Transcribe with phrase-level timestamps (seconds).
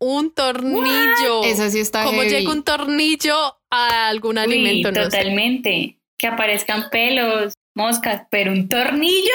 [0.00, 1.44] un tornillo.
[1.44, 2.30] Eso sí está ¿Cómo heavy.
[2.34, 3.36] llega un tornillo
[3.70, 4.90] a algún Uy, alimento?
[4.90, 5.10] No sé.
[5.10, 5.98] totalmente.
[6.18, 9.32] Que aparezcan pelos, moscas, pero un tornillo.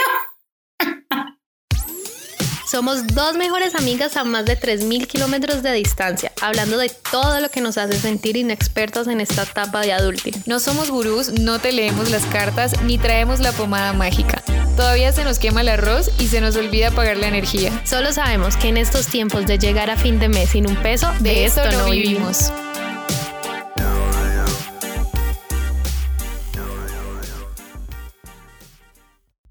[2.76, 7.50] Somos dos mejores amigas a más de 3.000 kilómetros de distancia, hablando de todo lo
[7.50, 10.44] que nos hace sentir inexpertos en esta etapa de adulting.
[10.46, 14.44] No somos gurús, no te leemos las cartas ni traemos la pomada mágica.
[14.76, 17.72] Todavía se nos quema el arroz y se nos olvida pagar la energía.
[17.86, 21.10] Solo sabemos que en estos tiempos de llegar a fin de mes sin un peso,
[21.22, 22.52] de, esto, no vivimos.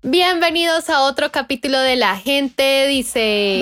[0.06, 3.58] Bienvenidos a otro capítulo de La Gente Dice.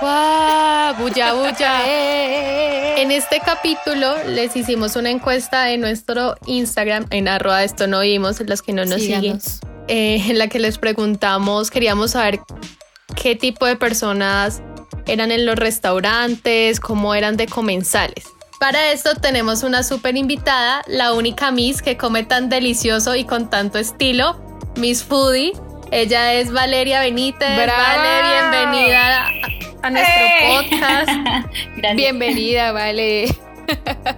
[0.00, 0.94] ¡Guau!
[0.96, 1.82] ¡Bulla, bulla!
[2.96, 8.40] En este capítulo les hicimos una encuesta en nuestro Instagram, en arroba esto no vimos,
[8.40, 9.60] los que no nos siguen, Síganos.
[9.88, 12.40] eh, en la que les preguntamos, queríamos saber
[13.14, 14.62] qué tipo de personas
[15.06, 18.24] eran en los restaurantes, cómo eran de comensales.
[18.58, 23.48] Para esto tenemos una súper invitada, la única Miss que come tan delicioso y con
[23.48, 24.40] tanto estilo,
[24.78, 25.52] Miss Foodie.
[25.90, 27.48] Ella es Valeria Benítez.
[27.48, 30.48] Vale, bienvenida a, a nuestro ¡Eh!
[30.70, 31.10] podcast.
[31.76, 31.96] Gracias.
[31.96, 33.26] Bienvenida, vale.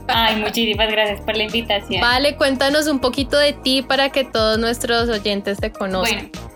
[0.08, 2.00] Ay, muchísimas gracias por la invitación.
[2.00, 6.30] Vale, cuéntanos un poquito de ti para que todos nuestros oyentes te conozcan.
[6.32, 6.50] Bueno,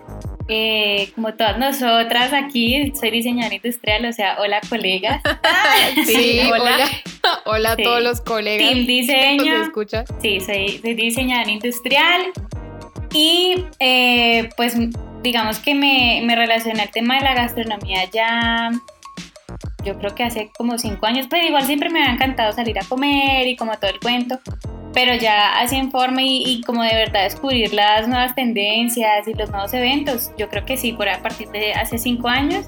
[0.48, 5.22] eh, como todas nosotras aquí, soy diseñadora industrial, o sea, hola colegas.
[6.06, 6.62] Sí, hola.
[6.62, 6.88] hola.
[7.46, 7.82] Hola a Sí.
[7.82, 8.68] todos los colegas.
[8.68, 9.58] Team Diseño.
[9.58, 10.04] nos escuchan.
[10.20, 12.22] Sí, soy, soy diseñadora industrial
[13.14, 14.76] y eh, pues
[15.22, 18.72] digamos que me, me relacioné al tema de la gastronomía ya,
[19.84, 22.84] yo creo que hace como cinco años, pero igual siempre me había encantado salir a
[22.84, 24.38] comer y como todo el cuento,
[24.92, 29.34] pero ya así en forma y, y como de verdad descubrir las nuevas tendencias y
[29.34, 32.66] los nuevos eventos, yo creo que sí, por a partir de hace cinco años.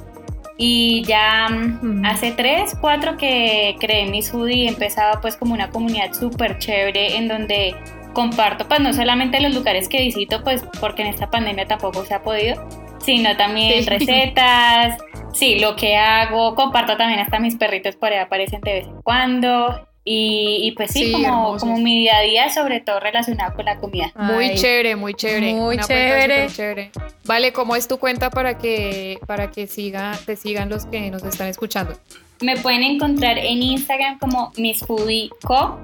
[0.58, 5.68] Y ya mm, hace tres, cuatro que creé mi Foodie y empezaba pues como una
[5.68, 7.74] comunidad súper chévere en donde
[8.16, 12.14] comparto pues no solamente los lugares que visito pues porque en esta pandemia tampoco se
[12.14, 12.66] ha podido,
[13.04, 13.90] sino también Sí.
[13.90, 14.96] recetas,
[15.34, 19.02] sí, lo que hago, comparto también hasta mis perritos por ahí aparecen de vez en
[19.02, 23.54] cuando y, y, pues sí, Sí, como, como mi día a día sobre todo relacionado
[23.54, 24.12] con la comida.
[24.14, 25.52] Muy Ay, chévere, muy chévere.
[25.52, 26.46] muy chévere.
[26.46, 26.90] chévere.
[27.24, 31.22] Vale, ¿cómo es tu cuenta para que para que siga, te sigan los que nos
[31.24, 31.92] están escuchando?
[32.40, 35.80] Me pueden encontrar en Instagram como Miss Foodie Co.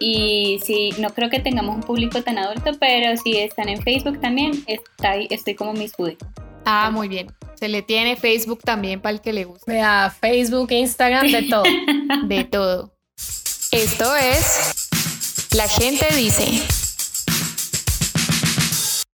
[0.00, 4.20] Y sí, no creo que tengamos un público tan adulto, pero si están en Facebook
[4.20, 6.18] también, está ahí, estoy como Miss Foodie.
[6.64, 7.28] Ah, muy bien.
[7.54, 9.70] Se le tiene Facebook también para el que le guste.
[9.70, 11.62] Vea, Facebook, Instagram, de todo.
[12.24, 12.92] De todo.
[13.70, 14.88] Esto es
[15.54, 16.62] La gente dice.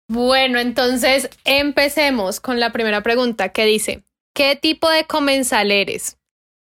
[0.10, 6.18] Bueno, entonces empecemos con la primera pregunta que dice, ¿qué tipo de comensal eres?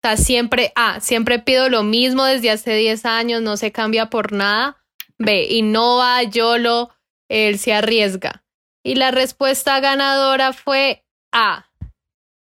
[0.05, 4.09] O sea, siempre, A, siempre pido lo mismo desde hace 10 años, no se cambia
[4.09, 4.83] por nada.
[5.17, 6.89] B, innova, YOLO,
[7.29, 8.43] él se arriesga.
[8.83, 11.69] Y la respuesta ganadora fue A,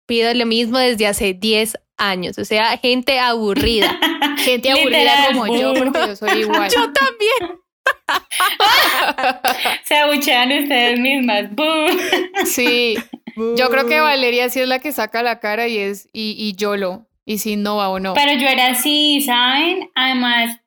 [0.07, 2.37] pido lo mismo desde hace 10 años.
[2.37, 3.99] O sea, gente aburrida.
[4.37, 5.79] Gente aburrida Literal, como yo, boo.
[5.83, 6.69] porque yo soy igual.
[6.73, 7.59] Yo también.
[9.83, 11.49] Se abuchean ustedes mismas.
[12.45, 12.95] Sí.
[13.57, 16.55] Yo creo que Valeria sí es la que saca la cara y es y, y
[16.55, 17.08] YOLO.
[17.29, 18.15] Y si no va o no.
[18.15, 19.91] Pero yo era así, ¿saben?
[19.93, 20.59] Además,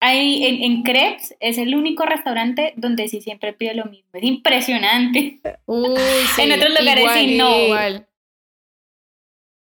[0.00, 4.08] hay, en, en Crepes es el único restaurante donde sí siempre pido lo mismo.
[4.14, 5.40] Es impresionante.
[5.66, 5.94] Uy,
[6.34, 7.58] sí, En otros lugares igual, sí, no.
[7.64, 8.08] Igual.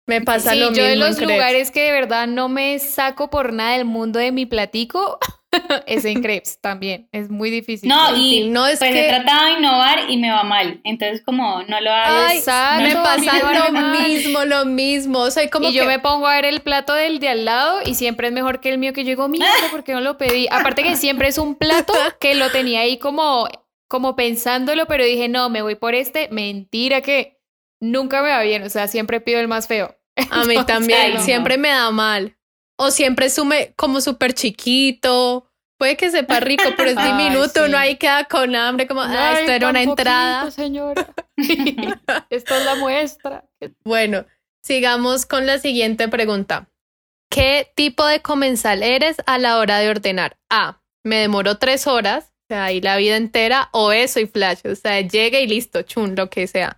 [0.07, 0.83] Me pasa Sí, lo mismo.
[0.83, 4.31] yo de los lugares que de verdad no me saco por nada del mundo de
[4.31, 5.19] mi platico
[5.87, 7.07] es en crepes también.
[7.11, 7.89] Es muy difícil.
[7.89, 10.81] No, y no, es pues que- he tratado de innovar y me va mal.
[10.83, 12.31] Entonces, como no lo hago.
[12.33, 15.31] Exacto, me pasa lo mismo, lo mismo.
[15.31, 17.95] Soy como y yo me pongo a ver el plato del de al lado y
[17.95, 20.47] siempre es mejor que el mío que yo digo, mira, ¿por qué no lo pedí?
[20.51, 23.47] Aparte que siempre es un plato que lo tenía ahí como,
[23.87, 26.29] como pensándolo, pero dije, no, me voy por este.
[26.31, 27.39] Mentira que
[27.79, 29.95] nunca me va bien, o sea, siempre pido el más feo.
[30.31, 31.21] a mí también ay, no.
[31.21, 32.37] siempre me da mal.
[32.77, 35.47] O siempre sume como súper chiquito.
[35.77, 37.63] Puede que sepa rico, pero es Ay, diminuto.
[37.63, 37.69] sí.
[37.69, 40.41] Uno ahí queda con hambre, como, ah, Ay, esto era una entrada.
[40.45, 41.13] poquito, señora.
[42.29, 43.45] Esta es la muestra.
[43.83, 44.25] Bueno,
[44.63, 46.69] sigamos con la siguiente pregunta.
[47.29, 50.37] ¿Qué tipo de comensal eres a la hora de ordenar?
[50.49, 50.81] A.
[51.03, 54.07] Me demoro tres horas, o sea, ahí la vida entera, o B.
[54.07, 56.77] Soy flash, o sea, llega y listo, chun, lo que sea.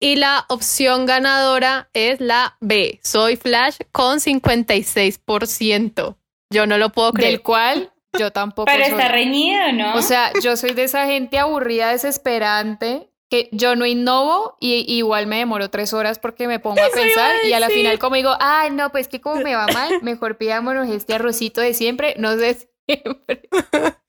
[0.00, 3.00] Y la opción ganadora es la B.
[3.04, 6.16] Soy flash con 56%.
[6.52, 7.32] Yo no lo puedo creer.
[7.32, 8.92] Del cual yo tampoco Pero soy.
[8.92, 9.94] está reñido, ¿no?
[9.94, 15.26] O sea, yo soy de esa gente aburrida, desesperante, que yo no innovo y igual
[15.26, 18.34] me demoro tres horas porque me pongo a pensar y a la final como digo,
[18.40, 22.36] ay no, pues que como me va mal, mejor pidámonos este arrocito de siempre, no
[22.36, 23.48] sé siempre.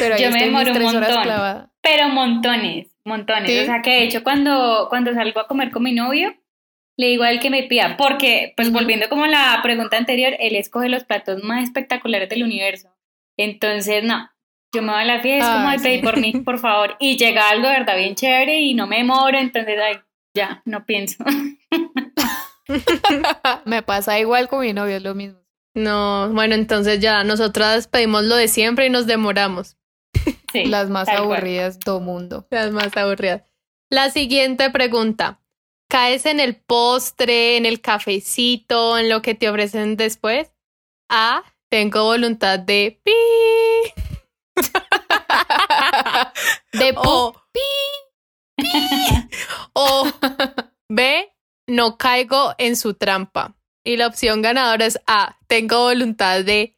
[0.00, 3.62] Pero yo me demoro un montón, pero montones, montones.
[3.62, 6.34] O sea que de hecho cuando, cuando salgo a comer con mi novio,
[6.96, 10.34] le digo a él que me pida, porque pues volviendo como a la pregunta anterior,
[10.38, 12.88] él escoge los platos más espectaculares del universo.
[13.38, 14.28] Entonces, no,
[14.74, 16.96] yo me voy a la fiesta, como de pedir por mí, por favor.
[16.98, 17.96] Y llega algo, ¿verdad?
[17.96, 20.00] Bien chévere y no me demoro, entonces, ay,
[20.34, 21.24] ya, no pienso.
[23.64, 25.38] me pasa igual con mi novio, es lo mismo.
[25.74, 29.78] No, bueno, entonces ya nosotras pedimos lo de siempre y nos demoramos.
[30.52, 32.46] Sí, Las más aburridas del mundo.
[32.50, 33.42] Las más aburridas.
[33.90, 35.42] La siguiente pregunta.
[35.90, 40.50] ¿Caes en el postre, en el cafecito, en lo que te ofrecen después?
[41.10, 41.42] A.
[41.70, 43.12] Tengo voluntad de pi.
[46.72, 47.34] de o,
[49.74, 50.12] o
[50.88, 51.30] B,
[51.66, 53.54] no caigo en su trampa.
[53.84, 56.77] Y la opción ganadora es A, tengo voluntad de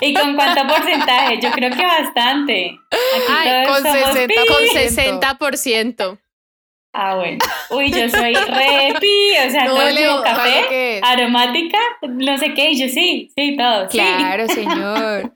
[0.00, 1.40] ¿Y con cuánto porcentaje?
[1.40, 2.78] Yo creo que bastante.
[3.66, 6.18] con, 60, con 60%.
[6.92, 7.38] Ah, bueno.
[7.70, 12.78] Uy, yo soy re pi, o sea, todo el café, aromática, no sé qué, y
[12.78, 13.88] yo sí, sí, todo.
[13.88, 15.32] Claro, señor.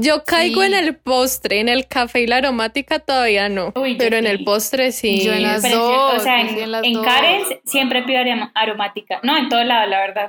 [0.00, 3.72] Yo caigo en el postre, en el café y la aromática todavía no.
[3.98, 5.24] pero en el postre sí.
[5.24, 6.14] Yo en las dos.
[6.14, 8.20] O sea, en, Cares siempre pido
[8.54, 9.18] aromática.
[9.24, 10.28] No, en todo lado, la verdad.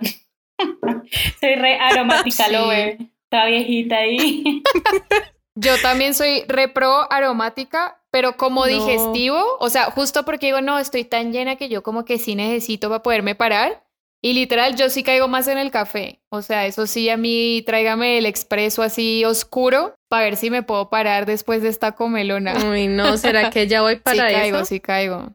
[1.39, 2.97] soy re aromática, lo veo.
[3.29, 4.63] Toda viejita ahí.
[5.56, 10.79] Yo también soy re pro aromática, pero como digestivo, o sea, justo porque digo, no,
[10.79, 13.83] estoy tan llena que yo como que sí necesito para poderme parar.
[14.21, 16.21] Y literal, yo sí caigo más en el café.
[16.29, 20.63] O sea, eso sí, a mí tráigame el expreso así oscuro para ver si me
[20.63, 22.53] puedo parar después de esta comelona.
[22.69, 24.39] Uy, no, ¿será que ya voy para sí eso?
[24.39, 25.33] caigo, sí caigo.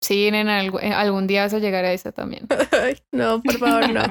[0.00, 2.46] Sí, en, algún día vas a llegar a esa también.
[3.12, 4.02] no, por favor, no.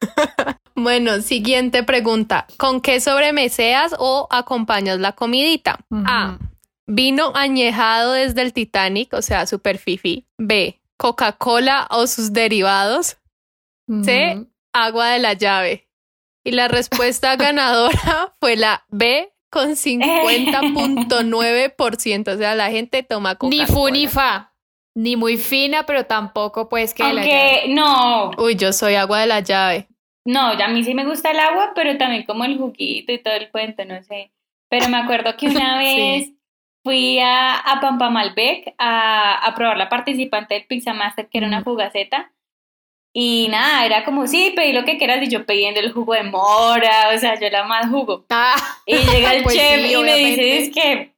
[0.74, 2.46] bueno, siguiente pregunta.
[2.56, 5.84] ¿Con qué sobremeseas o acompañas la comidita?
[5.90, 6.38] A.
[6.86, 10.26] Vino añejado desde el Titanic, o sea, super fifi.
[10.38, 10.80] B.
[10.96, 13.16] Coca-Cola o sus derivados.
[14.02, 15.88] C, agua de la llave.
[16.44, 22.34] Y la respuesta ganadora fue la B con 50.9%.
[22.34, 23.66] O sea, la gente toma Coca-Cola.
[23.66, 24.54] Ni fu ni fa.
[24.96, 27.68] Ni muy fina, pero tampoco pues que Aunque, la llave.
[27.68, 28.30] no.
[28.38, 29.88] Uy, yo soy agua de la llave.
[30.24, 33.34] No, a mí sí me gusta el agua, pero también como el juguito y todo
[33.34, 34.32] el cuento, no sé.
[34.70, 36.32] Pero me acuerdo que una vez
[36.82, 41.46] fui a, a Pampa Malbec a, a probar la participante del Pizza Master, que era
[41.46, 42.32] una fugaceta.
[43.12, 46.22] Y nada, era como, sí, pedí lo que quieras y yo pidiendo el jugo de
[46.22, 48.24] mora, o sea, yo la más jugo.
[48.30, 48.56] Ah,
[48.86, 51.15] y llega el pues chef y me dice, es que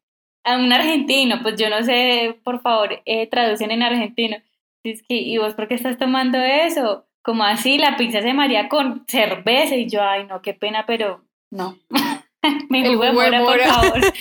[0.49, 4.37] a un argentino, pues yo no sé, por favor, eh, traducen en argentino.
[4.85, 7.07] Es que, ¿y vos por qué estás tomando eso?
[7.23, 11.25] Como así, la pizza se maría con cerveza y yo, ay, no, qué pena, pero
[11.51, 11.79] no.
[12.69, 14.01] Mi jugo de mora, por favor.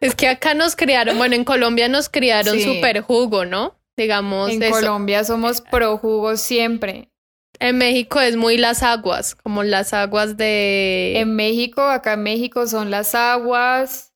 [0.00, 3.78] Es que acá nos criaron, bueno, en Colombia nos criaron súper jugo, ¿no?
[3.98, 4.50] digamos.
[4.50, 7.10] En Colombia somos pro jugos siempre.
[7.60, 11.18] En México es muy las aguas, como las aguas de...
[11.18, 14.14] En México, acá en México son las aguas.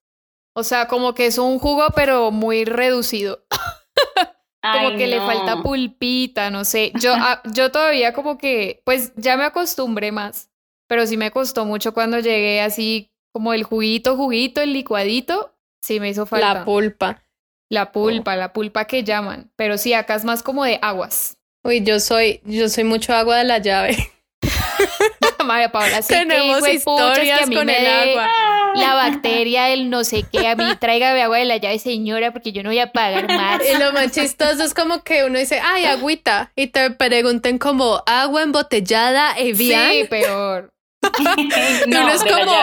[0.54, 3.44] O sea, como que es un jugo, pero muy reducido.
[4.62, 6.92] como que le falta pulpita, no sé.
[7.00, 10.50] Yo, ah, yo todavía como que, pues ya me acostumbré más,
[10.86, 15.98] pero sí me costó mucho cuando llegué así como el juguito, juguito, el licuadito, sí
[16.00, 16.55] me hizo falta.
[16.55, 17.24] La pulpa.
[17.70, 19.50] La pulpa, la pulpa que llaman.
[19.56, 21.38] Pero sí, acá es más como de aguas.
[21.64, 24.10] Uy, yo soy, yo soy mucho agua de la llave.
[25.44, 28.28] María Paula, sí Tenemos historias que con el agua.
[28.74, 32.52] La bacteria, el no sé qué, a mí tráigame agua de la llave, señora, porque
[32.52, 33.60] yo no voy a pagar más.
[33.69, 38.02] Y lo más chistoso es como que uno dice, ay, agüita, y te pregunten como,
[38.06, 39.90] agua embotellada, Evian.
[39.90, 40.72] Sí, peor.
[41.86, 42.54] no, es como,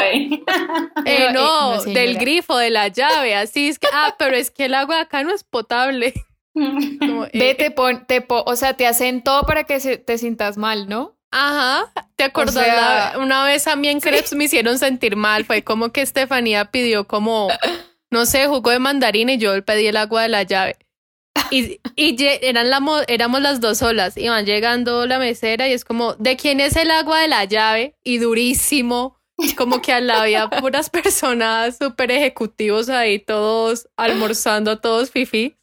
[1.05, 4.73] eh, no, del grifo, de la llave, así es que, ah, pero es que el
[4.73, 6.13] agua acá no es potable.
[7.33, 11.17] Vete, eh, pon, te o sea, te hacen todo para que te sientas mal, ¿no?
[11.31, 13.15] Ajá, ¿te acordás?
[13.17, 17.07] una vez a mí en Crepes me hicieron sentir mal, fue como que Estefanía pidió
[17.07, 17.49] como,
[18.09, 20.77] no sé, jugo de mandarina y yo pedí el agua de la llave.
[21.51, 26.15] Y, y eran la, éramos las dos solas, iban llegando la mesera y es como,
[26.15, 27.95] ¿de quién es el agua de la llave?
[28.03, 29.19] Y durísimo,
[29.57, 35.58] como que al lado había puras personas súper ejecutivos ahí, todos almorzando, todos fifi.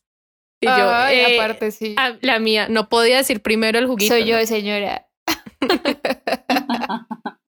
[0.67, 1.95] Y yo, eh, aparte sí.
[2.21, 4.15] La mía, no podía decir primero el juguito.
[4.15, 5.07] Soy yo, señora.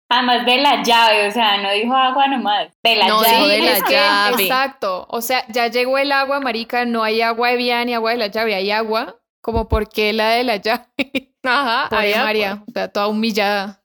[0.08, 3.48] Además de la llave, o sea, no dijo agua nomás, de la No, llave.
[3.48, 4.44] de la es que, llave.
[4.44, 5.08] exacto.
[5.10, 8.18] O sea, ya llegó el agua, marica, no hay agua de vía ni agua de
[8.18, 9.20] la llave, hay agua.
[9.42, 11.34] Como por qué la de la llave.
[11.44, 13.82] Ajá, allá, María, o sea, toda humillada.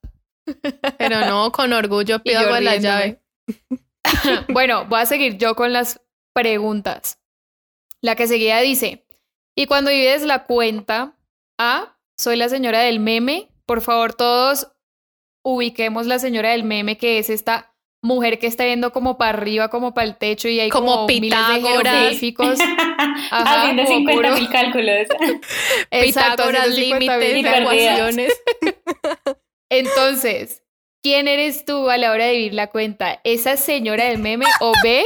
[0.99, 3.21] Pero no, con orgullo pido agua de la llave.
[4.49, 6.01] Bueno, voy a seguir yo con las
[6.35, 7.19] preguntas.
[8.03, 9.05] La que seguía dice,
[9.63, 11.17] y cuando vives la cuenta,
[11.59, 13.49] A, soy la señora del meme.
[13.67, 14.69] Por favor, todos
[15.45, 19.69] ubiquemos la señora del meme, que es esta mujer que está viendo como para arriba,
[19.69, 21.95] como para el techo y hay Como como, miles de Pitágoras.
[21.95, 22.59] jeroglíficos.
[23.31, 24.97] Ajá, Haciendo como 50 puro- mil cálculos.
[25.91, 28.33] Exacto, Pitágoras, haciendo 50 límites, ecuaciones.
[29.71, 30.63] Entonces,
[31.03, 33.21] ¿quién eres tú a la hora de vivir la cuenta?
[33.25, 35.05] ¿Esa señora del meme o B,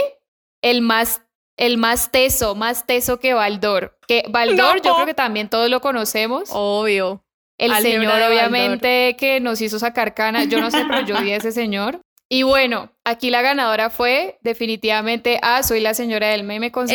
[0.62, 1.23] el más,
[1.56, 3.99] el más teso, más teso que Baldor?
[4.06, 6.50] Que Baldor, yo creo que también todos lo conocemos.
[6.52, 7.25] Obvio.
[7.58, 10.44] el Álgebra señor, obviamente, que nos hizo sacar cana.
[10.44, 12.00] Yo no sé, pero yo vi a ese señor.
[12.34, 16.92] Y bueno, aquí la ganadora fue definitivamente A, soy la señora del meme con 64%.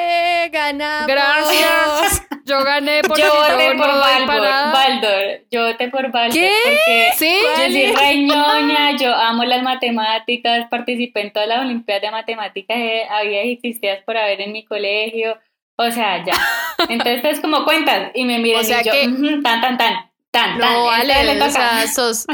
[0.00, 0.48] ¡Eh!
[0.50, 1.06] ¡Ganamos!
[1.06, 2.26] Gracias.
[2.44, 4.72] Yo gané porque Yo voté no por Baldor.
[4.72, 5.22] Baldor.
[5.52, 6.32] Yo voté por Baldor.
[6.32, 6.50] ¿Qué?
[6.64, 7.38] Porque ¿Sí?
[7.40, 12.76] yo ¿Cuál soy reñoña, yo amo las matemáticas, participé en todas las olimpiadas de matemáticas,
[12.76, 15.38] eh, había existías por haber en mi colegio,
[15.76, 16.32] o sea, ya.
[16.88, 19.78] Entonces es como cuentas y me miran O sea y yo, que- "Ujú, tan, tan,
[19.78, 19.94] tan,
[20.32, 20.58] tan, tan.
[20.58, 21.50] No, esta Ale, le o toca".
[21.52, 22.26] sea, sos...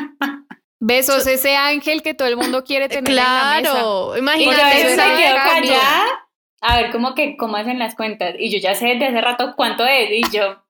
[0.86, 3.70] Besos, ese ángel que todo el mundo quiere tener en la mesa.
[3.70, 4.92] Claro, imagínate.
[4.92, 6.24] eso callada
[6.64, 9.52] a ver cómo que cómo hacen las cuentas y yo ya sé desde hace rato
[9.54, 10.62] cuánto es y yo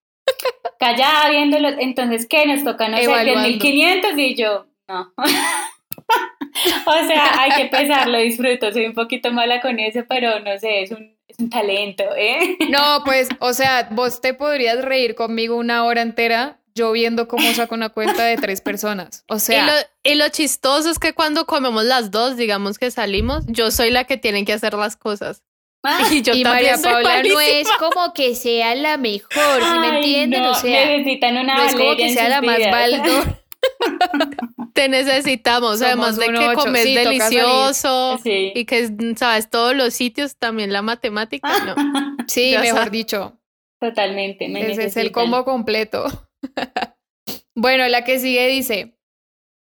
[0.78, 3.48] callada viéndolo entonces qué nos toca no sé Evaluando.
[3.48, 5.12] 10.500 y yo no
[6.86, 10.82] o sea hay que pesarlo disfruto soy un poquito mala con eso pero no sé
[10.82, 12.56] es un, es un talento ¿eh?
[12.68, 17.52] No, pues, o sea, vos te podrías reír conmigo una hora entera yo viendo cómo
[17.52, 19.24] saco una cuenta de tres personas.
[19.28, 19.72] O Y sea, lo,
[20.10, 24.04] y lo chistoso es que cuando comemos las dos, digamos que salimos, yo soy la
[24.04, 25.42] que tiene que hacer las cosas.
[26.10, 29.78] Y yo y también María soy Paula no es como que sea la mejor, si
[29.80, 30.42] me entienden?
[30.42, 32.58] no, o sea, necesitan una no es como que sea la más.
[32.70, 33.44] Baldor.
[34.74, 38.52] Te necesitamos, Somos además de que comes Sí, delicioso Sí.
[38.54, 41.74] y que sabes todos los sitios, también la matemática, no.
[42.26, 42.92] Sí, Ya mejor sabes.
[42.92, 43.38] dicho.
[43.80, 45.12] totalmente me Ese es el necesitan.
[45.12, 46.06] combo completo.
[47.54, 48.98] bueno, la que sigue dice,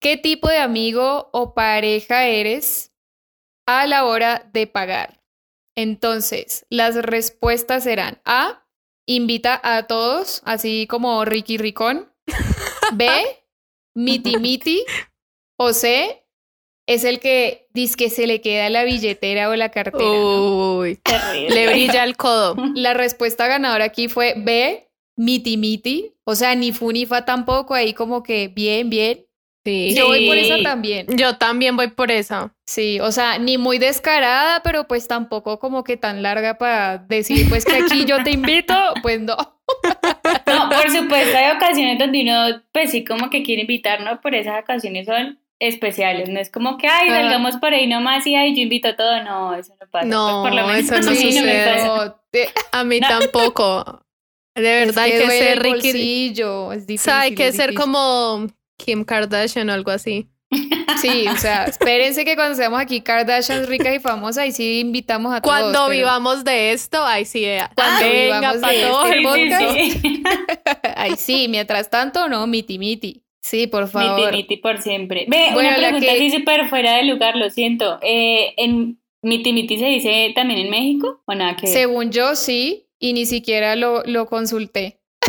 [0.02, 2.94] ¿qué tipo de amigo o pareja eres
[3.68, 5.24] a la hora de pagar?
[5.76, 8.68] Entonces, las respuestas serán A,
[9.08, 12.12] invita a todos, así como Ricky Ricón.
[12.94, 13.10] B,
[13.96, 14.86] miti miti.
[15.58, 16.26] O C,
[16.88, 20.04] es el que dice que se le queda la billetera o la cartera.
[20.04, 20.78] ¿no?
[20.80, 21.56] Uy, Terrible.
[21.56, 22.56] le brilla el codo.
[22.76, 26.14] La respuesta ganadora aquí fue B, miti miti.
[26.26, 29.26] O sea, ni fu ni fa tampoco, ahí como que bien, bien.
[29.66, 29.94] Sí.
[29.96, 30.42] Yo voy por Sí.
[30.50, 31.08] esa también.
[31.16, 32.54] Yo también voy por esa.
[32.68, 37.48] Sí, o sea, ni muy descarada, pero pues tampoco como que tan larga para decir,
[37.48, 39.38] pues que aquí yo te invito, pues no.
[40.46, 44.20] No, por supuesto, hay ocasiones donde uno, pues sí, como que quiere invitar, ¿no?
[44.22, 47.22] Pero esas ocasiones son especiales, no es como que, ay, Ajá.
[47.22, 50.06] salgamos por ahí nomás y ay, yo invito todo, no, eso no pasa.
[50.06, 51.66] No, Pues, por lo menos eso no a me sucede.
[51.74, 51.88] pasa.
[51.88, 53.08] no, te- A mí No.
[53.08, 54.02] tampoco.
[54.56, 55.70] De es verdad hay que ser Ricky.
[55.92, 57.00] bolsillo, es O difícil.
[57.00, 60.28] sea, hay que ser como Kim Kardashian o algo así.
[61.02, 65.34] Sí, o sea, espérense que cuando seamos aquí Kardashian ricas y famosas, ahí sí invitamos
[65.34, 65.54] a todos.
[65.58, 67.44] Cuando pero- vivamos de esto, ahí sí.
[67.44, 70.02] eh, Cuando venga vivamos para de todo este el Sí, sí, podcast.
[70.04, 70.24] sí.
[70.96, 73.24] Ahí sí, mientras tanto, no, miti miti.
[73.42, 74.32] Sí, por Miti, favor.
[74.32, 75.26] miti por siempre.
[75.28, 78.00] Ve, Bueno, una pregunta que- así súper fuera de lugar, lo siento.
[78.02, 81.68] Eh, ¿En miti miti se dice también en México o nada que?
[81.68, 85.02] Según yo, sí, y ni siquiera lo, lo consulté.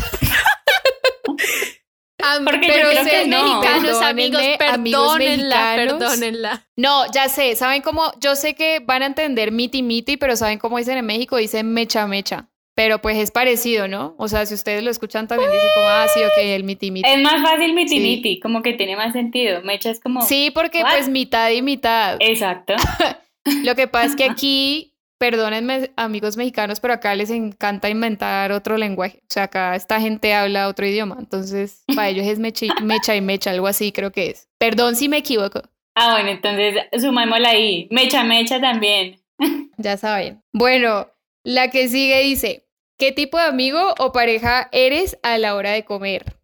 [2.44, 3.42] Porque yo pero creo ustedes que no.
[3.60, 5.98] mexicanos, amigos, perdónenla, mexicanos.
[5.98, 6.66] perdónenla.
[6.76, 8.12] No, ya sé, ¿saben cómo?
[8.20, 11.36] Yo sé que van a entender miti miti, pero ¿saben cómo dicen en México?
[11.36, 12.48] Dicen mecha mecha.
[12.76, 14.14] Pero pues es parecido, ¿no?
[14.18, 17.08] O sea, si ustedes lo escuchan también dicen como, ah, sí, ok, el miti miti.
[17.08, 18.00] Es más fácil miti Sí.
[18.00, 19.62] miti, como que tiene más sentido.
[19.62, 20.22] Mecha es como...
[20.22, 20.90] Sí, porque ¿What?
[20.92, 22.16] pues mitad y mitad.
[22.20, 22.74] Exacto.
[23.64, 28.76] Lo que pasa es que aquí, perdónenme amigos mexicanos, pero acá les encanta inventar otro
[28.76, 29.18] lenguaje.
[29.22, 31.16] O sea, acá esta gente habla otro idioma.
[31.18, 34.48] Entonces, para ellos es mechi- mecha y mecha, algo así creo que es.
[34.58, 35.62] Perdón si me equivoco.
[35.96, 37.86] Ah, bueno, entonces sumámosla ahí.
[37.90, 39.20] Mecha, mecha también.
[39.76, 40.40] Ya saben.
[40.52, 41.08] Bueno,
[41.42, 45.84] la que sigue dice, ¿qué tipo de amigo o pareja eres a la hora de
[45.84, 46.36] comer?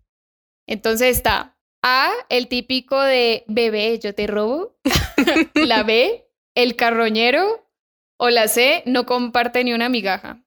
[0.66, 4.76] Entonces está A, el típico de bebé, yo te robo.
[5.54, 7.66] la B, el carroñero.
[8.22, 10.44] O la C, no comparte ni una migaja.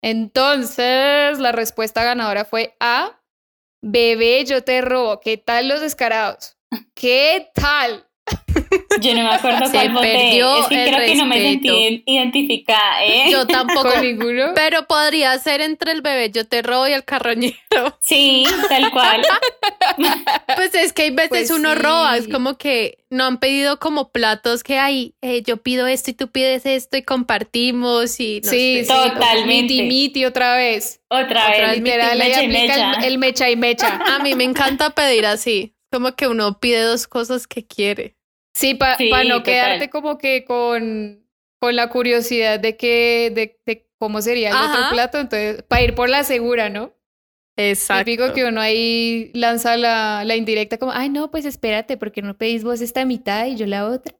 [0.00, 3.20] Entonces, la respuesta ganadora fue A,
[3.82, 5.18] bebé, yo te robo.
[5.18, 6.56] ¿Qué tal los descarados?
[6.94, 8.06] ¿Qué tal?
[9.00, 10.12] Yo no me acuerdo Se cuál voté.
[10.12, 13.24] perdió Es que creo que no me sentí identificada, ¿eh?
[13.30, 13.92] Yo tampoco.
[13.92, 14.52] ¿Con ninguno?
[14.54, 17.54] Pero podría ser entre el bebé yo te robo y el carroñero.
[18.00, 19.22] Sí, tal cual.
[20.56, 21.78] Pues es que hay veces Pues uno sí.
[21.80, 26.10] roba, es como que no han pedido como platos que hay, eh, yo pido esto
[26.10, 28.92] y tú pides esto y compartimos y no sí, sé.
[28.92, 29.46] Totalmente.
[29.74, 31.00] Miti, miti otra vez.
[31.08, 31.80] Otra, Otra vez.
[31.82, 32.92] mecha y aplica el- mecha.
[33.06, 34.00] El, mecha y mecha.
[34.16, 38.15] A mí me encanta pedir así, como que uno pide dos cosas que quiere.
[38.56, 39.42] Sí, para Sí, no total.
[39.44, 41.24] quedarte como que con,
[41.60, 44.72] con la curiosidad de que, de, de cómo sería el Ajá.
[44.72, 46.94] otro plato, entonces, para ir por la segura, ¿no?
[47.58, 48.04] Exacto.
[48.04, 52.36] Típico que uno ahí lanza la, la indirecta como, ay, no, pues espérate, porque no
[52.36, 54.14] pedís vos esta mitad y yo la otra.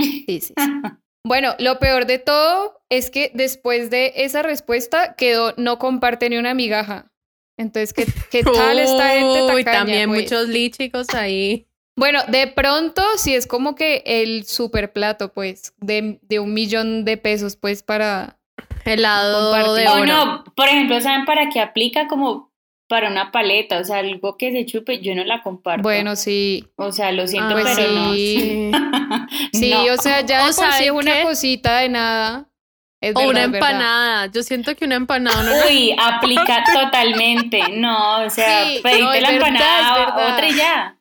[0.00, 0.54] Sí, sí.
[1.26, 6.38] Bueno, lo peor de todo es que después de esa respuesta quedó no comparte ni
[6.38, 7.12] una migaja.
[7.58, 10.22] Entonces, ¿qué, qué tal esta gente Uy, tacaña, también pues?
[10.22, 11.67] muchos lichicos ahí.
[11.98, 17.04] Bueno, de pronto sí es como que el super plato, pues, de, de un millón
[17.04, 18.38] de pesos, pues, para...
[18.84, 19.86] Helado de.
[19.88, 20.06] O oro.
[20.06, 22.06] no, por ejemplo, ¿saben para qué aplica?
[22.08, 22.52] Como
[22.88, 25.82] para una paleta, o sea, algo que se chupe, yo no la comparto.
[25.82, 26.66] Bueno, sí.
[26.76, 28.14] O sea, lo siento, pues pero no.
[28.14, 28.70] sí.
[29.52, 29.84] Sí, No.
[29.92, 31.22] o sea, ya O sí ¿saben es una qué?
[31.24, 32.48] cosita de nada.
[33.00, 34.26] Es O una verdad, empanada.
[34.32, 37.60] Yo siento que una empanada no Uy, aplica totalmente.
[37.74, 40.96] No, o sea, Sí, pediste no, es la verdad, empanada, otra y ya.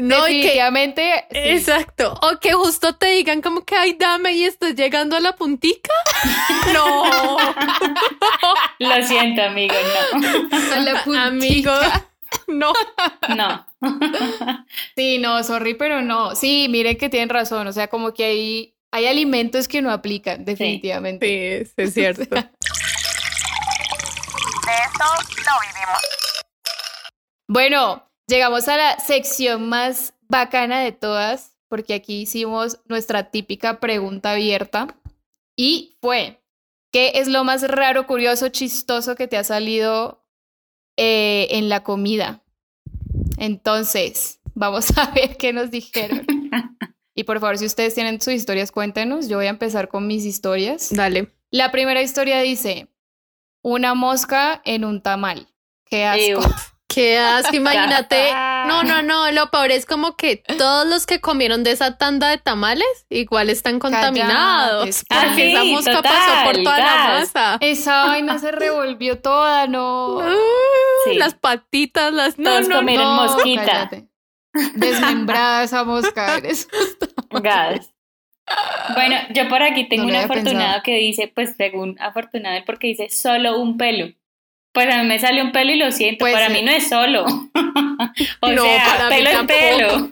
[0.00, 1.38] No, y que Definitivamente, sí.
[1.38, 2.18] Exacto.
[2.22, 5.92] O que justo te digan como que, ay, dame y estás llegando a la puntica.
[6.72, 7.36] No.
[8.78, 9.74] Lo siento, amigo,
[10.14, 10.74] no.
[10.74, 11.26] A la puntica.
[11.26, 11.72] Amigo.
[12.46, 12.72] No.
[13.34, 13.66] No.
[14.94, 16.34] Sí, no, sorry, pero no.
[16.36, 17.66] Sí, miren que tienen razón.
[17.66, 21.64] O sea, como que hay, hay alimentos que no aplican, definitivamente.
[21.64, 22.36] Sí, es cierto.
[27.48, 34.32] Bueno, llegamos a la sección más bacana de todas, porque aquí hicimos nuestra típica pregunta
[34.32, 34.96] abierta.
[35.56, 36.40] Y fue,
[36.92, 40.24] ¿qué es lo más raro, curioso, chistoso que te ha salido
[40.96, 42.42] eh, en la comida?
[43.36, 46.26] Entonces, vamos a ver qué nos dijeron.
[47.14, 49.28] Y por favor, si ustedes tienen sus historias, cuéntenos.
[49.28, 50.88] Yo voy a empezar con mis historias.
[50.90, 51.34] Dale.
[51.50, 52.88] La primera historia dice,
[53.62, 55.48] una mosca en un tamal.
[55.84, 56.40] Qué asco.
[56.40, 56.69] Ew.
[56.92, 58.32] Qué asco, imagínate.
[58.66, 59.30] No, no, no.
[59.32, 63.48] Lo peor es como que todos los que comieron de esa tanda de tamales igual
[63.48, 64.96] están contaminados.
[64.96, 67.58] Sí, esa mosca total, pasó por toda la masa.
[67.60, 70.18] Esa vaina se revolvió toda, no.
[71.04, 71.14] Sí.
[71.14, 72.38] Las patitas, las.
[72.38, 73.22] No, Todos no, comieron no.
[73.24, 73.64] mosquita.
[73.64, 74.08] cállate.
[74.74, 76.36] Desmembrada esa mosca.
[76.36, 76.68] eres-
[77.30, 77.90] Gas.
[78.94, 80.82] Bueno, yo por aquí tengo No un afortunado pensado.
[80.82, 84.12] que dice, pues según afortunado, porque dice solo un pelo.
[84.72, 86.88] Pues a mí me sale un pelo y lo siento, Pues para mí no es
[86.88, 87.24] solo.
[88.40, 90.10] o No, sea, pelo es pelo.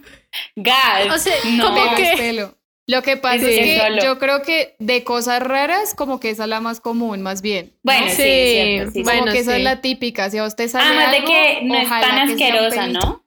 [0.57, 1.07] Gas.
[1.15, 1.65] O sea, no.
[1.75, 2.55] como que- es pelo.
[2.91, 4.03] Lo que pasa Sí, es que solo.
[4.03, 7.67] yo creo que de cosas raras, como que esa es la más común, más bien.
[7.67, 7.93] ¿no?
[7.93, 8.93] Bueno, sí, Sí, cierto.
[8.93, 9.59] sí, como bueno, que esa sí.
[9.59, 10.31] es la típica.
[10.31, 12.87] Si a usted sale Además de algo, que no es tan asquerosa.
[12.87, 13.25] ¿no?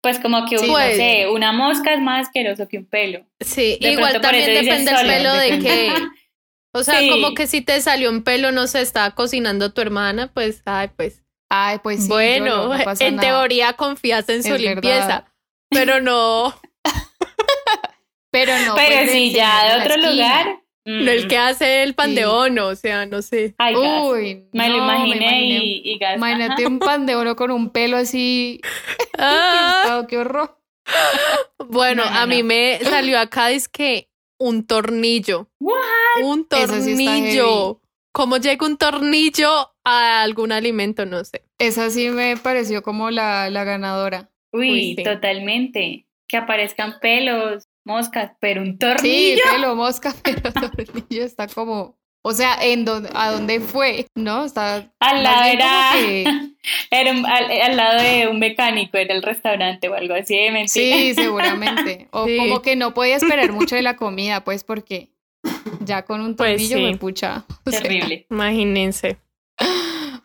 [0.00, 0.96] Pues como que, Sí, no pues.
[0.96, 3.24] sé, una mosca es más asqueroso que un pelo.
[3.40, 5.92] Sí, De igual también depende del solo, pelo de que.
[6.74, 7.08] O sea, Sí.
[7.10, 10.88] como que si te salió un pelo, no se estaba cocinando tu hermana, pues, ay,
[10.96, 11.22] pues.
[11.50, 12.08] Ay, pues sí.
[12.08, 13.28] bueno, lloro, no pasa en nada.
[13.28, 15.24] teoría confías en su Es limpieza, verdad.
[15.70, 16.54] pero no,
[18.30, 18.74] Pero no.
[18.74, 20.10] Pero pues, si ya de otro esquina.
[20.12, 20.46] lugar.
[20.86, 22.14] no el mm, que hace el pan Sí.
[22.16, 23.54] de ono, o sea, no sé.
[23.58, 23.76] Ay.
[23.76, 26.16] Uy, me lo imaginé, y, y gas.
[26.16, 28.60] Imagínate un pan de oro con un pelo así.
[29.18, 30.58] Ah, qué horror.
[31.68, 34.08] bueno, No, no, a mí me salió acá es que
[34.42, 35.74] un tornillo, What?
[36.24, 37.80] un sí tornillo.
[38.12, 39.48] ¿Cómo llega un tornillo
[39.84, 41.06] a algún alimento?
[41.06, 41.44] No sé.
[41.58, 44.30] Esa sí me pareció como la, la ganadora.
[44.52, 45.02] Uy, Uy, sí.
[45.02, 46.06] totalmente.
[46.28, 49.42] Que aparezcan pelos, moscas, pero un Sí, tornillo.
[49.50, 51.98] pelo, mosca, pero tornillo está como.
[52.24, 54.06] O sea, en dónde, ¿a dónde fue?
[54.14, 54.44] ¿No?
[54.44, 54.88] Está.
[55.00, 56.24] Al lado era, que-
[56.90, 60.50] era un- al, al lado de un mecánico, era el restaurante o algo así de
[60.52, 60.96] mentira.
[60.96, 62.06] Sí, seguramente.
[62.12, 62.36] O Sí.
[62.36, 65.08] como que no podía esperar mucho de la comida, pues porque
[65.84, 66.82] ya con un Pues tornillo sí.
[66.84, 67.44] me pucha.
[67.66, 68.26] O sea, Terrible.
[68.30, 69.16] Imagínense.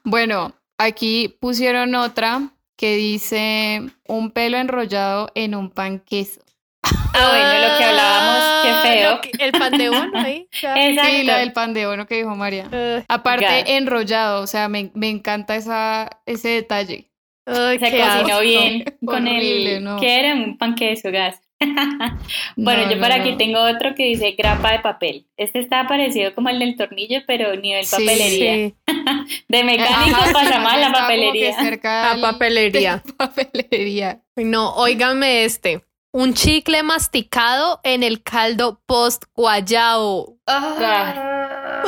[0.03, 6.41] Bueno, aquí pusieron otra que dice un pelo enrollado en un pan queso.
[6.83, 9.21] Ah, bueno, lo que hablábamos, qué Ah, feo.
[9.21, 10.47] que- el pan de ono ahí.
[10.51, 11.01] Exacto.
[11.09, 12.69] Sí, la del pan de oro que dijo María.
[13.07, 17.09] Aparte, enrollado, o sea, me, me encanta esa, ese detalle.
[17.47, 18.39] Se cocinó asco.
[18.41, 19.83] bien con Horrible, el...
[19.83, 19.99] no.
[19.99, 20.33] ¿Qué era?
[20.35, 21.41] Un pan queso, gas.
[22.55, 23.37] bueno, No, yo no, por aquí no.
[23.37, 25.25] tengo otro que dice grapa de papel.
[25.37, 28.53] Este está parecido como el del tornillo, pero nivel papelería.
[28.53, 28.75] Sí,
[29.47, 31.59] De mecánico Ajá, sí, pasamos a la papelería.
[31.59, 33.01] cerca a papelería.
[33.17, 34.21] papelería.
[34.35, 35.81] No, óigame este.
[36.17, 40.39] Un chicle masticado en el caldo post guayao.
[40.47, 41.83] Ah.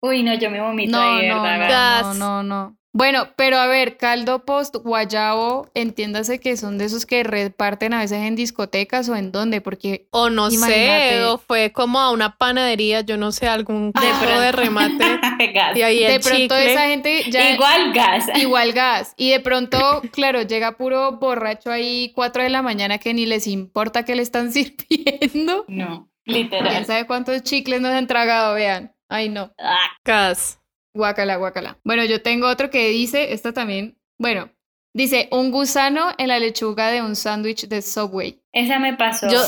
[0.00, 2.79] Uy, no, yo me vomito No, ahí, no, no, no, no.
[2.92, 8.00] Bueno, pero a ver, caldo post guayabo, entiéndase que son de esos que reparten a
[8.00, 11.10] veces en discotecas o en dónde, porque O no Imagínate.
[11.10, 15.04] sé, o fue como a una panadería, yo no sé, algún De tipo de remate.
[15.54, 15.76] Gas.
[15.76, 16.72] Y ahí el de pronto chicle.
[16.72, 18.26] esa gente ya Igual gas.
[18.36, 23.14] igual gas y de pronto, claro, llega puro borracho ahí 4 de la mañana que
[23.14, 25.64] ni les importa que le están sirviendo.
[25.68, 26.84] No, ¿Quién literal.
[26.84, 28.54] sabe cuántos chicles nos han tragado?
[28.54, 28.92] Vean.
[29.08, 29.52] Ay, no.
[29.58, 30.59] Ah, Gas.
[30.94, 31.78] Guácala, guácala.
[31.84, 34.50] Bueno, yo tengo otro que dice, esta también, bueno,
[34.94, 38.40] dice, un gusano en la lechuga de un sándwich de Subway.
[38.52, 39.28] esa me pasó.
[39.30, 39.40] Yo,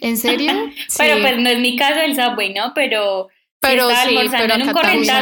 [0.00, 0.52] ¿En serio?
[0.98, 2.72] Pero pues no es mi caso del Subway, ¿no?
[2.74, 3.28] Pero,
[3.60, 4.72] Pero sí, pero en un.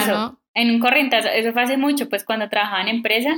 [0.08, 0.40] ¿no?
[0.54, 1.28] En un corrientazo.
[1.28, 3.30] Eso fue hace mucho, pues cuando trabajaba en empresa.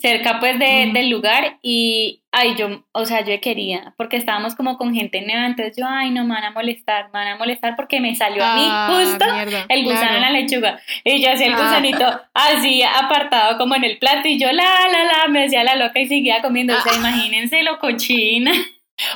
[0.00, 0.92] Cerca pues de, Mm.
[0.92, 5.46] del lugar y ay yo o sea yo quería porque estábamos como con gente nueva
[5.46, 8.44] entonces yo ay no me van a molestar me van a molestar porque me salió
[8.44, 11.56] a mí Ah, justo mierda, el gusano en la lechuga y yo hacía el Ah.
[11.62, 15.76] gusanito así apartado como en el plato y yo la la la me decía la
[15.76, 16.98] loca y seguía comiendo o sea Ah.
[16.98, 18.52] imagínense lo cochina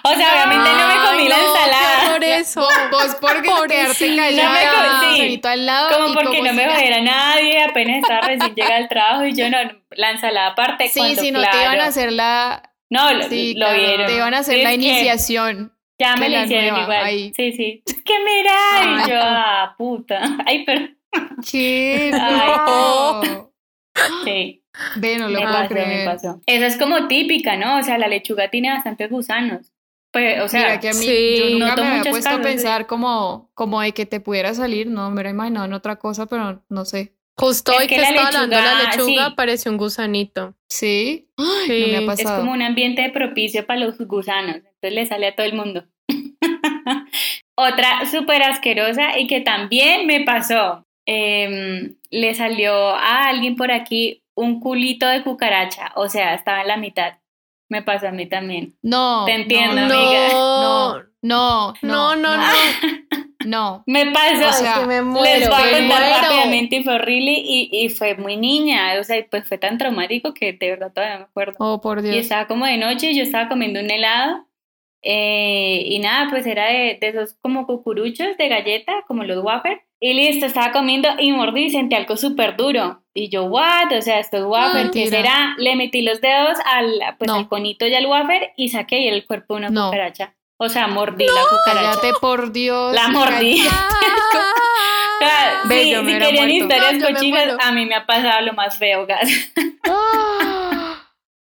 [0.03, 2.69] o sea obviamente no me comí Ay, la no, ensalada Por eso.
[2.91, 5.41] Vos por quedarte callada, No me sí.
[5.43, 9.25] al lado como porque como no me jodiera nadie apenas estaba recién llegada al trabajo
[9.27, 9.59] y yo no
[9.91, 13.23] la ensalada aparte Sí, cuando, si no te iban claro, a hacer la, no lo,
[13.29, 15.73] sí, lo claro, vieron te iban a hacer la iniciación.
[15.99, 17.05] Ya me la hicieron nueva, igual.
[17.05, 17.33] ahí.
[17.37, 17.83] Sí, sí.
[17.87, 20.21] Es que mira, Ay, y yo, ah, puta.
[20.47, 20.89] Ay, pero
[21.51, 22.11] ¿Qué?
[22.15, 22.37] Ay.
[22.67, 23.53] No.
[24.25, 24.63] sí,
[24.97, 26.41] Ve, no lo me puedo pasó, me pasó.
[26.47, 27.79] Esa es como típica, ¿no?
[27.79, 29.73] O sea, la lechuga tiene bastantes gusanos.
[30.13, 32.33] Pues, o sea, Mira que a mí sí, yo nunca noto me había puesto a
[32.33, 32.53] casos, sí.
[32.53, 36.27] pensar como, como de que te pudiera salir, no, me hubiera imaginado en otra cosa,
[36.27, 37.15] pero no sé.
[37.37, 39.19] Justo Es hoy que estaba hablando de la lechuga, sí.
[39.19, 40.55] apareció un gusanito.
[40.69, 41.29] ¿Sí?
[41.39, 41.93] Ay, Sí.
[41.93, 44.57] no me ha es como un ambiente propicio para los gusanos.
[44.57, 45.85] Entonces le sale a todo el mundo.
[47.57, 50.87] Otra súper asquerosa y que también me pasó.
[51.07, 55.93] Em, le salió a alguien por aquí un culito de cucaracha.
[55.97, 57.15] O sea, estaba en la mitad.
[57.69, 58.75] Me pasó a mí también.
[58.83, 59.25] No.
[59.27, 60.29] Te entiendo, no, amiga.
[60.33, 62.43] No, no, No, no, no.
[63.47, 63.83] No.
[63.87, 64.49] Me pasó.
[64.49, 66.17] O sea, que me Les muero, voy a contar muero.
[66.23, 70.35] rápidamente y fue horrible y, y fue muy niña, o sea, pues fue tan traumático
[70.35, 71.55] que de verdad todavía me acuerdo.
[71.59, 72.17] Oh, por Y Dios.
[72.17, 74.47] estaba como de noche y yo estaba comiendo un helado
[75.03, 79.81] eh, y nada, pues era de, de esos como cucuruchos de galleta, como los wafer.
[80.01, 83.03] Y listo, estaba comiendo y mordí y sentí algo súper duro.
[83.15, 83.93] Y yo, what?
[83.97, 85.55] O sea, estos wafer, ¿qué será?
[85.59, 87.35] Le metí los dedos al, pues, No.
[87.37, 89.87] al conito y al wafer y saqué el cuerpo de una No.
[89.87, 90.35] cucaracha.
[90.59, 92.01] O sea, mordí la cucaracha.
[92.01, 92.95] Cállate, por Dios.
[92.95, 93.65] La mordí.
[93.71, 93.89] Ah,
[95.69, 96.47] Sí, si querían muerto.
[96.47, 99.29] historias cochinas, a mí me ha pasado lo más feo, gas.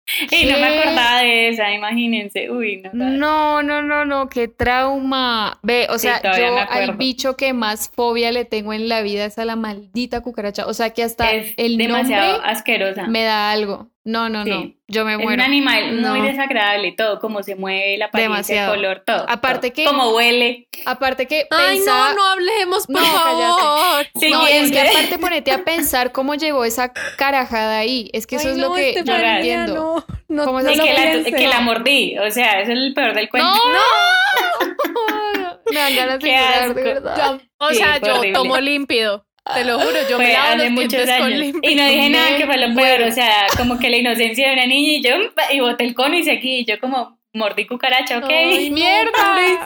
[0.32, 2.50] Y no me acordaba de esa, imagínense.
[2.50, 3.10] Uy, no.
[3.10, 5.60] No, no, no, no, qué trauma.
[5.64, 9.38] Ve, o sea, yo al bicho que más fobia le tengo en la vida es
[9.38, 10.66] a la maldita cucaracha.
[10.66, 13.08] O sea, que hasta es el demasiado nombre asquerosa.
[13.08, 13.90] me da algo.
[14.08, 14.72] No, no, no.
[14.88, 15.34] Yo me es muero.
[15.34, 16.16] un animal No.
[16.16, 19.26] muy desagradable, todo, cómo se mueve, la apariencia, el color, todo.
[19.28, 19.76] Aparte todo.
[19.76, 20.70] que- Cómo huele.
[20.86, 24.06] Aparte que Ay, no, no hablemos, por No, favor.
[24.18, 28.10] Sí, No, es que aparte ponete a pensar cómo llegó esa carajada ahí.
[28.14, 29.76] Es que eso Ay, es lo que este yo no entiendo.
[29.76, 32.72] No, no, ¿Cómo no se Y lo que, la, que la mordí, o sea, eso
[32.72, 33.50] es el peor del cuento.
[33.50, 33.58] No,
[35.70, 37.42] me dan ganas de Qué llorar, de verdad.
[37.58, 38.34] O Sí, sea, yo horrible.
[38.40, 39.27] tomo límpido.
[39.54, 40.68] Te lo juro, yo me lavo los
[41.20, 41.32] con.
[41.64, 43.08] Y no dije nada que fue lo peor, muero.
[43.08, 45.16] o sea, como que la inocencia de una niña y yo,
[45.52, 48.30] y boté el cono y seguí, y yo como mordí cucaracha, ok.
[48.30, 49.12] Ay, mierda.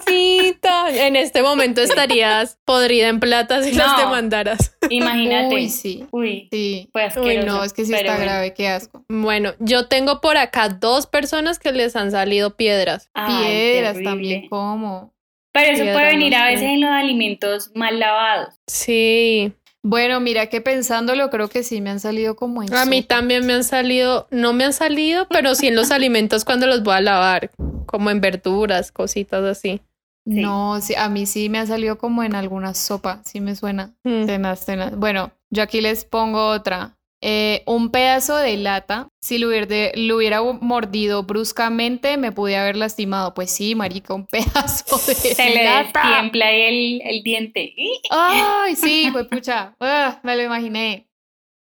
[0.06, 0.90] Pobrecita.
[1.08, 4.00] En este momento estarías podrida en plata si las No.
[4.00, 4.76] demandaras.
[4.90, 5.56] Imagínate.
[5.56, 6.06] Uy, sí.
[6.12, 6.90] Uy, Sí.
[6.92, 8.26] fue Uy, no, es que sí está bueno.
[8.26, 9.06] grave, qué asco.
[9.10, 13.10] Bueno, yo tengo por acá dos personas que les han salido piedras.
[13.14, 14.10] Ay, Piedras terrible.
[14.10, 15.14] también, ¿cómo?
[15.54, 18.56] Pero eso puede venir no a veces en los alimentos mal lavados.
[18.68, 19.52] Sí,
[19.84, 23.48] Bueno, mira que pensándolo, creo que sí me han salido como en a mí también
[23.48, 26.94] me han salido, no me han salido, pero sí en los alimentos cuando los voy
[26.96, 27.50] a lavar,
[27.88, 29.82] como en verduras, cositas así.
[30.26, 30.42] Sí.
[30.42, 33.96] No, sí, a mí sí me ha salido como en alguna sopa, sí me suena.
[34.04, 34.28] Mm.
[34.28, 34.68] Tenaz.
[34.96, 36.96] Bueno, yo aquí les pongo otra.
[37.24, 42.76] Eh, un pedazo de lata, si lo hubiera, lo hubiera mordido bruscamente, me pude haber
[42.78, 43.34] lastimado.
[43.36, 46.02] Pues sí, marica, un pedazo de Se le lata.
[46.02, 47.76] destiempla ahí el, el diente.
[48.10, 51.08] Ay, sí, pues pucha, ah, me lo imaginé.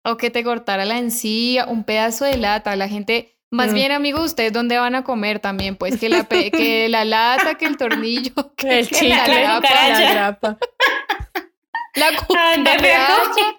[0.04, 2.76] O que te cortara la encía, un pedazo de lata.
[2.76, 3.74] La gente, Más Mm.
[3.74, 5.76] bien, amigo, ¿ustedes dónde van a comer también?
[5.76, 9.26] Pues que la, pe- que la lata, que el tornillo, que, El que chicle, la
[9.26, 10.58] la grapa, la grapa.
[11.94, 13.56] la cucaracha.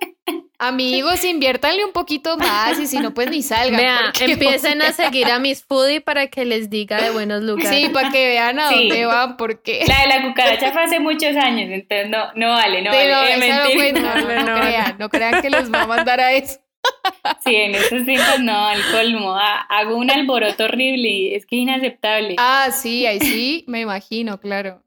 [0.62, 3.78] Amigos, inviértanle un poquito más y si no, pues ni salgan.
[3.80, 7.70] Vea, empiecen a seguir a Miss Foodie para que les diga de buenos lugares.
[7.72, 8.76] Sí, para que vean a Sí.
[8.90, 9.86] dónde van, porque...
[9.88, 13.10] La de la cucaracha fue hace muchos años, entonces no, no vale, no Sí, vale.
[13.10, 13.76] no, eh, esa no mentira.
[13.78, 14.62] cuenta, no, no No, no.
[14.62, 16.60] crean, no crean que los va a mandar a eso.
[17.46, 19.36] Sí, en esos tiempos no, al colmo.
[19.36, 22.36] Ha- Hago un alboroto horrible y es que es inaceptable.
[22.38, 24.82] Ah, sí, ahí sí, me imagino, claro.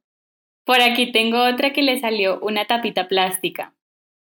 [0.64, 3.72] Por aquí tengo otra que le salió una tapita plástica.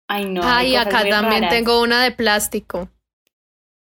[0.08, 0.40] Ay, no.
[0.44, 1.50] Ay, acá también raras.
[1.50, 2.88] tengo una de plástico.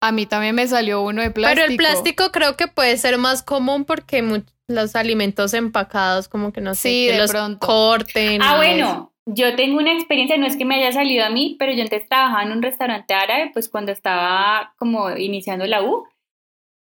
[0.02, 1.62] A mí también me salió uno de plástico.
[1.62, 4.24] Pero el plástico creo que puede ser más común porque
[4.68, 7.66] los alimentos empacados como que no sé, Sí, que de los pronto.
[7.66, 8.42] corten.
[8.44, 11.72] Ah, bueno, yo tengo una experiencia, no es que me haya salido a mí, pero
[11.74, 16.06] yo antes trabajaba en un restaurante árabe, pues cuando estaba como iniciando la U.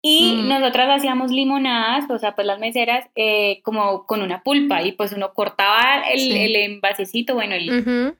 [0.03, 0.47] Y Mm.
[0.47, 5.11] nosotras hacíamos limonadas, o sea, pues las meseras, eh, como con una pulpa, y pues
[5.11, 6.31] uno cortaba el, Sí.
[6.37, 8.17] el envasecito, bueno, el, Ujú.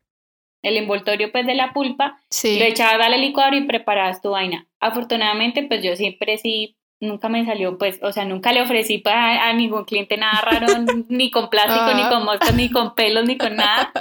[0.64, 2.60] El envoltorio pues de la pulpa, Sí.
[2.60, 4.68] lo echabas al licuador y preparabas tu vaina.
[4.80, 9.48] Afortunadamente, pues yo siempre sí, nunca me salió, pues, o sea, nunca le ofrecí pa-
[9.48, 10.68] a, ningún cliente nada raro,
[11.10, 12.10] ni con plástico, ni Ah.
[12.10, 13.92] con moscas, ni con pelos, ni con nada.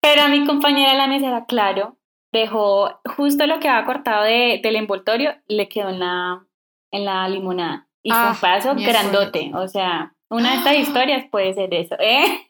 [0.00, 1.96] Pero a mi compañera la mesera, claro,
[2.32, 6.44] dejó justo lo que había cortado de, del envoltorio, le quedó en la,
[6.90, 7.88] en la limonada.
[8.02, 9.02] Y fue Ah, un paso miércoles.
[9.02, 12.49] grandote, o sea, una de estas historias puede ser eso, ¿eh?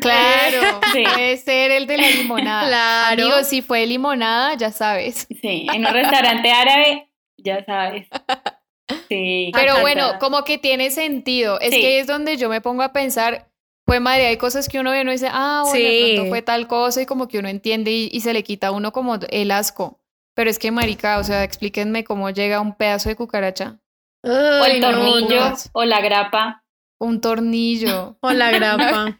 [0.00, 1.02] Claro, Sí.
[1.04, 2.68] puede ser el de la limonada.
[2.68, 3.22] Claro.
[3.24, 5.26] Amigo, si fue limonada, ya sabes.
[5.40, 8.06] Sí, en un restaurante árabe, ya sabes.
[9.08, 9.50] Sí.
[9.54, 11.60] Pero acá bueno, como que tiene sentido.
[11.60, 11.80] Es Sí.
[11.80, 13.48] que es donde yo me pongo a pensar,
[13.84, 16.12] pues madre, hay cosas que uno ve y uno dice, ah, bueno, de Sí.
[16.14, 18.70] pronto fue tal cosa y como que uno entiende y, y se le quita a
[18.72, 20.00] uno como el asco.
[20.34, 23.78] Pero es que, marica, o sea, explíquenme cómo llega un pedazo de cucaracha.
[24.22, 25.56] o el tornillo, no.
[25.72, 26.64] o la grapa.
[27.00, 28.16] Un tornillo.
[28.20, 29.18] O la grapa.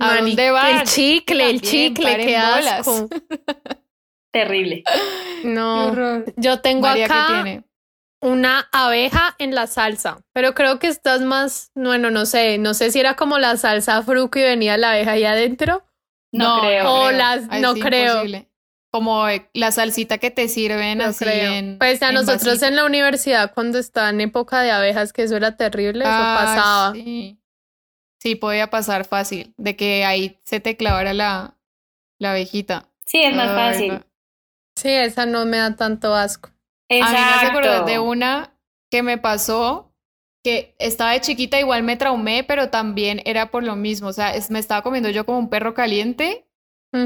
[0.00, 0.78] ¿A dónde van?
[0.80, 3.08] El chicle, el También, chicle, qué asco.
[4.32, 4.84] Terrible.
[5.44, 7.64] No, yo tengo María, ¿qué acá tiene?
[8.20, 12.90] una abeja en la salsa, pero creo que estás más, bueno, no sé, no sé
[12.90, 15.84] si era como la salsa fruco y venía la abeja ahí adentro.
[16.32, 16.92] No, creo.
[16.92, 18.12] O las- no sí, creo.
[18.16, 18.48] imposible.
[18.90, 21.52] Como eh, la salsita que te sirven No así creo.
[21.52, 22.66] en pues a en nosotros vasito.
[22.66, 26.36] en la universidad cuando estaba en época de abejas, que eso era terrible, eso Ay,
[26.46, 26.92] pasaba.
[26.94, 27.38] Sí.
[28.20, 31.56] Sí, podía pasar fácil, de que ahí se te clavara la,
[32.18, 32.88] la abejita.
[33.06, 33.92] Sí, es más Ay, fácil.
[33.94, 34.00] no.
[34.76, 36.50] Sí, esa no me da tanto asco.
[36.50, 37.48] A mí me Exacto.
[37.48, 38.54] acordar de una
[38.90, 39.92] que me pasó,
[40.44, 44.08] que estaba de chiquita, igual me traumé, pero también era por lo mismo.
[44.08, 46.46] O sea, es- me estaba comiendo yo como un perro caliente.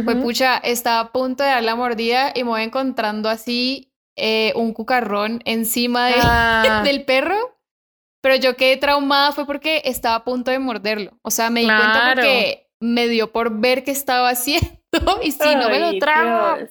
[0.04, 0.26] Pues Ujú.
[0.26, 4.72] pucha, estaba a punto de dar la mordida y me voy encontrando así eh, un
[4.74, 7.36] cucarrón encima de, Ah, del perro.
[8.22, 11.18] Pero yo quedé traumada fue porque estaba a punto de morderlo.
[11.22, 14.70] O sea, me di cuenta porque me dio por ver qué estaba haciendo
[15.22, 16.56] y si no me lo trago.
[16.58, 16.70] Dios.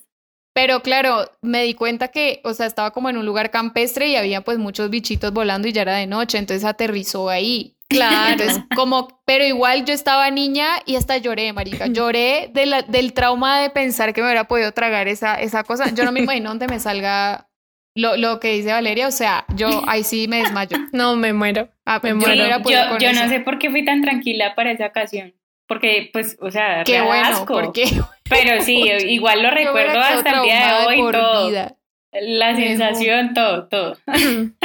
[0.54, 4.16] Pero claro, me di cuenta que, o sea, estaba como en un lugar campestre y
[4.18, 7.78] había pues muchos bichitos volando y ya era de noche, entonces aterrizó ahí.
[7.88, 8.32] claro.
[8.34, 11.88] Entonces, como, pero igual yo estaba niña y hasta lloré, marica.
[11.88, 15.90] Lloré de la- del trauma de pensar que me hubiera podido tragar esa, esa cosa.
[15.94, 17.48] Yo no me imagino donde me salga
[17.96, 20.78] lo, lo que dice Valeria, o sea, yo ahí sí me desmayo.
[20.94, 21.70] No, me muero.
[21.86, 22.58] Ah, Me muero.
[22.64, 25.34] Sí, yo, yo no sé por qué fui tan tranquila para esa ocasión.
[25.68, 27.54] Porque, pues, o sea, Qué bueno, asco.
[27.54, 27.86] porque
[28.30, 28.76] Pero sí,
[29.08, 31.48] igual lo recuerdo hasta el día de hoy, por todo.
[31.48, 31.78] vida.
[32.14, 33.98] La sensación, todo, todo.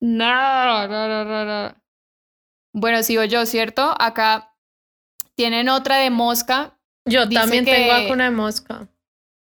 [0.00, 1.74] No, no, no, no, no.
[2.74, 3.94] Bueno, sigo yo, ¿cierto?
[3.98, 4.54] Acá
[5.36, 6.76] tienen otra de mosca.
[7.04, 8.88] Yo Dice también que- tengo acá una de mosca.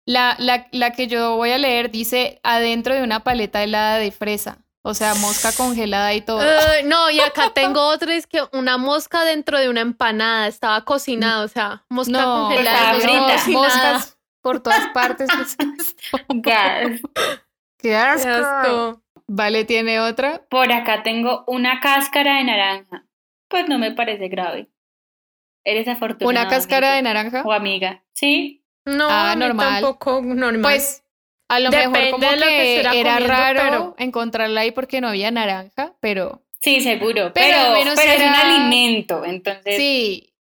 [0.08, 4.12] La, la, la que yo voy a leer dice adentro de una paleta helada de
[4.12, 4.60] fresa.
[4.82, 6.40] O sea, mosca congelada y todo.
[6.40, 10.86] Ay, no, y acá tengo otra, es que una mosca dentro de una empanada, estaba
[10.86, 12.94] cocinada, o sea, mosca no, congelada.
[12.94, 15.28] no, moscas por todas partes.
[16.30, 17.02] Gas.
[17.78, 18.30] ¡Qué Qué asco!
[18.30, 19.02] asco.
[19.28, 20.42] Vale, ¿tiene otra?
[20.50, 23.04] Por acá tengo una cáscara de naranja.
[23.50, 24.70] Pues no me parece grave.
[25.66, 26.44] Eres afortunada.
[26.44, 27.44] ¿Una cáscara de naranja?
[27.46, 28.06] O amiga.
[28.14, 28.64] Sí.
[28.88, 29.82] No, Ah, normal.
[29.82, 30.62] tampoco normal.
[30.62, 31.04] Pues
[31.50, 35.02] a lo Depende mejor como de lo que era comiendo, raro pero- encontrarla ahí porque
[35.02, 37.32] no había naranja, pero Sí, seguro.
[37.34, 39.24] Pero Pero, al menos pero es un era- alimento.
[39.24, 40.34] Entonces, sí.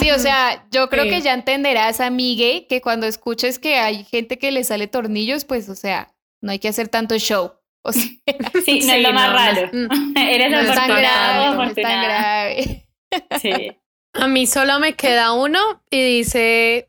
[0.00, 1.10] Sí, o sea, yo creo Sí.
[1.10, 5.68] que ya entenderás, amigue, que cuando escuches que hay gente que le sale tornillos, pues,
[5.68, 7.52] o sea, no hay que hacer tanto show.
[7.82, 9.70] O sea, sí, no Sí, es lo más no, raro.
[9.72, 12.86] no es- Eres no es tan grave, no es tan grave.
[13.40, 13.52] Sí.
[14.14, 16.88] A mí solo me queda uno y dice,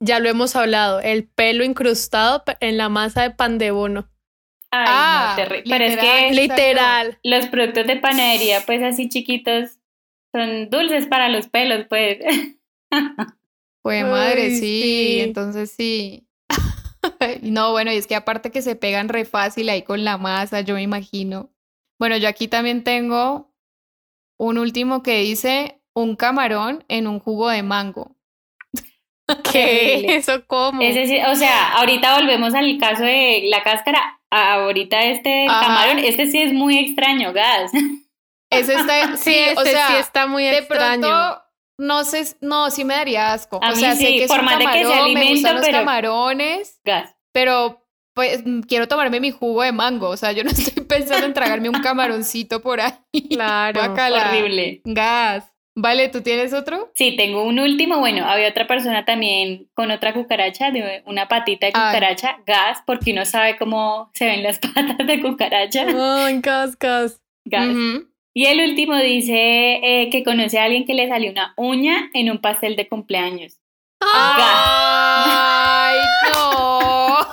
[0.00, 4.08] ya lo hemos hablado, el pelo incrustado en la masa de pan de bono.
[4.70, 5.64] Ay, Ah, no, terrible.
[5.70, 6.28] Pero es literal.
[6.28, 7.18] que Literal.
[7.24, 9.78] los productos de panadería, pues así chiquitos,
[10.34, 12.18] son dulces para los pelos, pues.
[13.82, 15.20] Fue madre, Ay, sí, sí.
[15.20, 16.26] entonces sí.
[17.42, 20.60] No, bueno, y es que aparte que se pegan re fácil ahí con la masa,
[20.60, 21.50] yo me imagino.
[21.98, 23.54] Bueno, yo aquí también tengo
[24.38, 28.16] un último que dice un camarón en un jugo de mango.
[29.52, 30.16] ¿Qué?
[30.16, 30.80] ¿Eso cómo?
[30.82, 34.14] Es decir, o sea, ahorita volvemos al caso de la cáscara.
[34.30, 35.66] Ahorita este Ajá.
[35.66, 37.70] camarón, este sí es muy extraño, gas.
[38.50, 41.00] Ese está, Sí, sí, o sea, sí está muy de extraño.
[41.02, 41.42] pronto,
[41.78, 43.60] no sé, no, sí me daría asco.
[43.62, 45.30] A o sea, sé sí, que es por un más de que sea camarón, me
[45.30, 47.14] gustan los pero- camarones, Gas.
[47.32, 51.34] pero pues quiero tomarme mi jugo de mango, o sea, yo no estoy pensando en
[51.34, 52.92] tragarme un camaroncito por ahí.
[53.30, 53.80] Claro.
[53.80, 54.28] Guácala.
[54.30, 54.80] Horrible.
[54.84, 55.44] Gas.
[55.80, 56.90] Vale, ¿tú tienes otro?
[56.96, 58.00] Sí, tengo un último.
[58.00, 61.86] Bueno, había otra persona también con otra cucaracha, de una patita de Ay.
[61.94, 65.86] cucaracha, gas, porque uno sabe cómo se ven las patas de cucaracha.
[66.26, 67.20] Ay, cascas.
[67.44, 67.68] Gas.
[67.68, 68.08] Ujú.
[68.34, 72.28] Y el último dice eh, que conoce a alguien que le salió una uña en
[72.32, 73.58] un pastel de cumpleaños.
[74.00, 75.96] Ay,
[76.32, 77.18] no.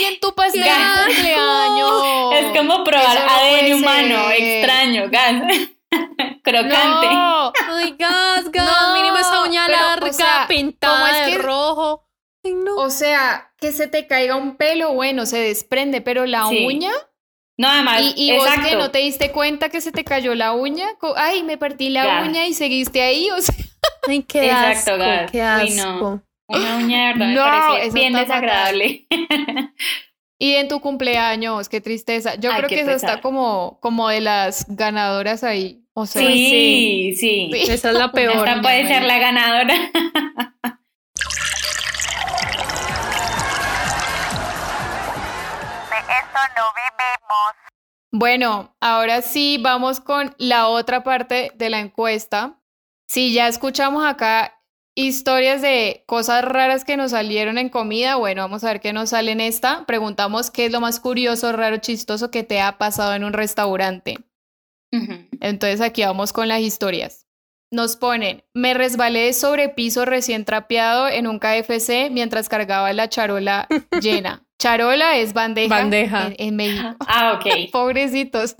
[0.00, 1.06] y en tu pastel de Gas.
[1.06, 1.92] cumpleaños.
[2.34, 5.42] Es como probar no ADN humano, extraño, gas.
[6.42, 7.06] Crocante.
[7.08, 7.52] No.
[7.70, 8.66] Ay, gas, gas.
[8.66, 12.08] No, mínimo esa uña pero, o larga, sea, ¿cómo pintada es de que- rojo.
[12.44, 12.76] Ay, no.
[12.76, 16.64] O sea, que se te caiga un pelo, bueno, se desprende, pero la Sí.
[16.66, 16.90] uña.
[17.58, 20.52] No, además, Y, y vos que no te diste cuenta que se te cayó la
[20.52, 20.88] uña.
[21.16, 22.22] Ay, me partí la Ya.
[22.28, 23.30] uña y seguiste ahí.
[23.30, 23.54] O sea,
[24.08, 25.30] Ay, qué Exacto, asco, gas.
[25.30, 25.82] qué Uy, no.
[25.94, 26.22] asco.
[26.48, 28.26] Una uña de verdad me No, parece eso bien fatal.
[28.26, 29.06] desagradable.
[30.38, 32.34] y en tu cumpleaños, qué tristeza.
[32.36, 33.10] Yo Ay, creo que esa pesar.
[33.10, 35.81] está como, como de las ganadoras ahí.
[35.94, 37.50] O sea, Sí, sí.
[37.52, 37.70] Sí.
[37.70, 38.48] Esa es la peor.
[38.48, 39.74] Esta puede ser la ganadora.
[48.14, 52.60] Bueno, ahora sí vamos con la otra parte de la encuesta.
[53.08, 54.60] Si ya escuchamos acá
[54.94, 59.10] historias de cosas raras que nos salieron en comida, bueno, vamos a ver qué nos
[59.10, 59.86] sale en esta.
[59.86, 64.18] Preguntamos qué es lo más curioso, raro, chistoso que te ha pasado en un restaurante.
[65.40, 67.26] Entonces aquí vamos con las historias.
[67.70, 73.66] Nos ponen, me resbalé sobre piso recién trapeado en un KFC mientras cargaba la charola
[74.02, 74.44] llena.
[74.58, 76.26] Charola es bandeja, Bandeja.
[76.26, 76.96] En, en México.
[77.08, 77.70] Ah, ok.
[77.72, 78.54] Pobrecitos.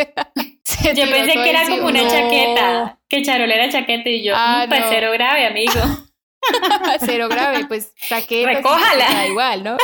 [0.64, 2.08] Se Yo pensé que era como una No.
[2.10, 4.86] chaqueta, que charola era chaqueta y yo, Ah, "Mm, pues no.
[4.90, 5.80] cero grave, amigo.
[7.00, 8.50] Cero grave, pues chaqueta.
[8.54, 9.04] Recójala.
[9.12, 9.76] Da igual, ¿no?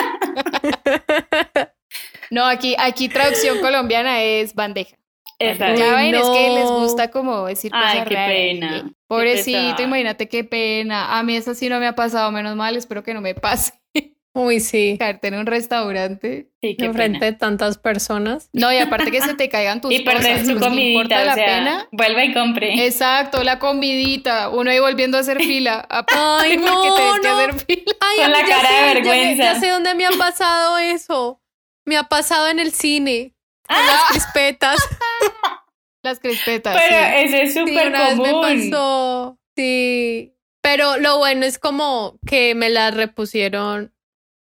[2.31, 4.97] No, aquí, aquí traducción colombiana es bandeja.
[5.41, 5.81] Exacto.
[5.81, 6.81] Ya ven, es que les no.
[6.81, 8.31] gusta como decir cosas Ay, qué raras.
[8.31, 8.91] pena.
[9.07, 11.19] Pobrecito, imagínate qué pena.
[11.19, 13.73] A mí eso sí no me ha pasado, menos mal, espero que no me pase.
[14.35, 14.97] Uy, sí.
[14.99, 16.49] Caerte en un restaurante.
[16.61, 17.33] Sí, qué Enfrente pena.
[17.33, 18.51] de tantas personas.
[18.53, 21.15] No, y aparte que se te caigan tus Y perder cosas, su pues, ¿qué importa
[21.17, 21.89] comidita, la o sea, pena?
[21.93, 22.87] vuelva y compre.
[22.87, 24.49] Exacto, la comidita.
[24.51, 25.87] Uno ahí volviendo a hacer fila.
[26.09, 27.37] Ay, no, que no.
[27.39, 27.93] hacer fila.
[28.01, 29.43] Ay, Con la cara de sé, ya sé- vergüenza.
[29.45, 31.41] Ya sé dónde me ha pasado eso.
[31.85, 33.35] Me ha pasado en el cine.
[33.69, 34.79] Las crispetas.
[36.03, 36.77] Las crispetas.
[36.77, 37.13] Pero sí.
[37.25, 38.71] ese es Sí, súper una vez me común.
[38.71, 39.39] pasó.
[39.57, 40.35] Sí.
[40.63, 43.93] Pero lo bueno es como que me las repusieron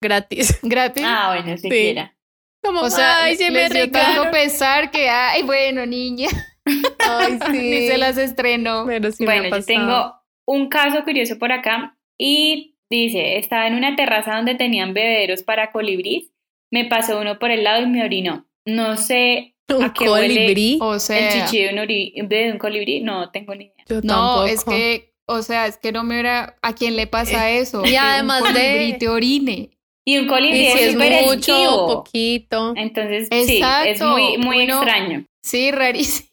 [0.02, 0.58] gratis.
[0.62, 1.04] Gratis.
[1.06, 1.62] Ah, bueno, Sí.
[1.64, 2.16] siquiera.
[2.64, 6.28] Como, o sea, ay, sí me dio tanto pesar que, ay, bueno, niña,
[7.00, 7.58] Ay, sí.
[7.58, 8.84] ni se las estrenó.
[8.86, 9.66] Pero sí me Bueno, ha yo pasado.
[9.66, 10.14] tengo
[10.46, 15.72] un caso curioso por acá y dice, estaba en una terraza donde tenían bebederos para
[15.72, 16.32] colibrí,
[16.70, 18.46] me pasó uno por el lado y me orinó.
[18.66, 20.78] No sé un a qué huele colibrí.
[20.80, 23.84] O sea, el chichi de un, ori- de un colibrí, no tengo ni idea.
[23.88, 24.44] Yo no, tampoco.
[24.46, 27.80] es que, o sea, es que no me era, ¿a quién le pasa eso?
[27.84, 29.70] y Que un además de- colibrí te orine.
[30.04, 32.74] Y un colibrí Y si es es mucho, poquito.
[32.76, 35.24] Entonces, sí, es Exacto, muy, muy extraño.
[35.44, 36.28] Sí, rarísimo.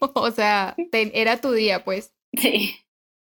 [0.14, 2.12] O sea, te- era tu día, pues.
[2.36, 2.76] Sí.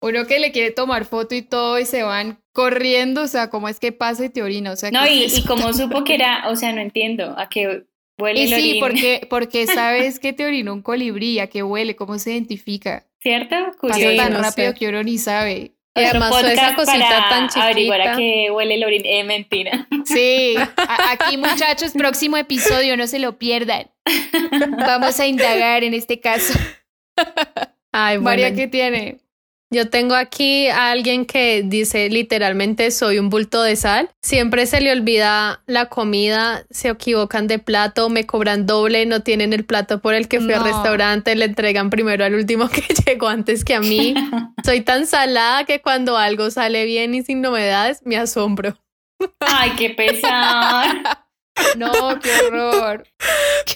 [0.02, 3.68] Uno que le quiere tomar foto y todo y se van corriendo, o sea, ¿cómo
[3.68, 4.72] es que pasa y te orina?
[4.72, 7.48] O sea, No, ¿qué y, y como supo que era, o sea, no entiendo a
[7.48, 7.84] qué
[8.18, 11.96] huele Y el sí, porque, porque sabes que te orinó un colibrí, a qué huele,
[11.96, 13.06] cómo se identifica.
[13.20, 13.54] ¿cierto?
[13.56, 14.10] Pasa Curioso.
[14.10, 14.78] Sí, tan no rápido sé.
[14.78, 15.72] que uno ni sabe.
[15.94, 18.16] Y Otro además toda esa podcast cosita para tan averiguar a chiquita.
[18.16, 19.02] qué huele el orín.
[19.04, 19.86] Eh, mentira.
[20.06, 23.90] Sí, a- aquí muchachos, próximo episodio, no se lo pierdan.
[24.78, 26.58] Vamos a indagar en este caso.
[27.92, 29.18] Ay, bueno, María, ¿qué tiene?
[29.72, 34.10] Yo tengo aquí a alguien que dice literalmente soy un bulto de sal.
[34.20, 39.54] Siempre se le olvida la comida, se equivocan de plato, me cobran doble, no tienen
[39.54, 43.28] el plato por el que fui al restaurante, le entregan primero al último que llegó
[43.28, 44.12] antes que a mí.
[44.62, 48.76] Soy tan salada que cuando algo sale bien y sin novedades, me asombro.
[49.40, 51.02] Ay, qué pesar.
[51.76, 53.04] No, qué horror.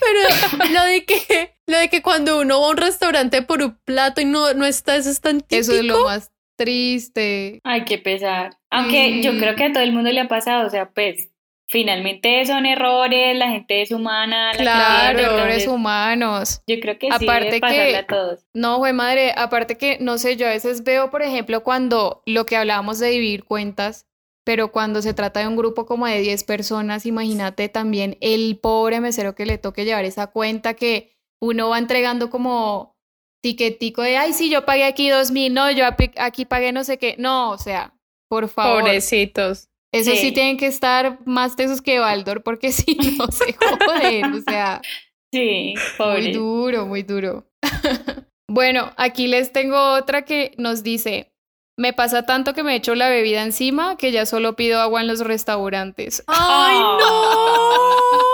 [0.01, 3.77] Pero lo de que, lo de que cuando uno va a un restaurante por un
[3.85, 5.61] plato y no, no está, eso es tan típico.
[5.61, 7.61] Eso es lo más triste.
[7.65, 8.57] Ay, qué pesar.
[8.71, 11.29] Aunque yo creo que a todo el mundo le ha pasado, o sea, pues
[11.69, 16.63] finalmente son errores, la gente es humana, la Claro, que- errores entonces, humanos.
[16.67, 18.41] Yo creo que sí Aparte debe pasarle que- a todos.
[18.55, 22.47] No, güey, madre, aparte que, no sé, yo a veces veo, por ejemplo, cuando lo
[22.47, 24.07] que hablábamos de dividir cuentas,
[24.45, 29.01] pero cuando se trata de un grupo como de 10 personas, imagínate también el pobre
[29.01, 32.97] mesero que le toque llevar esa cuenta que uno va entregando como
[33.43, 35.85] tiquetico de, ay, sí, yo pagué aquí dos mil, no, yo
[36.17, 37.15] aquí pagué no sé qué.
[37.19, 37.95] No, o sea,
[38.29, 38.81] por favor.
[38.83, 39.69] Pobrecitos.
[39.95, 40.17] Eso sí.
[40.19, 40.33] Sí.
[40.33, 44.81] tienen que estar más tesos que Baldor, porque si no se joden, o sea.
[45.35, 46.33] Sí, Muy pobre.
[46.33, 47.47] duro, muy duro.
[48.49, 51.33] bueno, aquí les tengo otra que nos dice,
[51.77, 55.09] me pasa tanto que me echo la bebida encima que ya solo pido agua en
[55.09, 56.23] los restaurantes.
[56.29, 58.26] ¡Ay, no!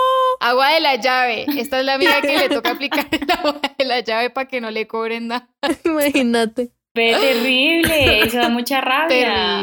[0.43, 1.45] Agua de la llave.
[1.57, 4.59] Esta es la amiga que le toca aplicar el agua de la llave para que
[4.61, 5.49] no le cobren nada.
[5.85, 6.71] Imagínate.
[6.95, 9.07] Ve, terrible, eso da mucha rabia.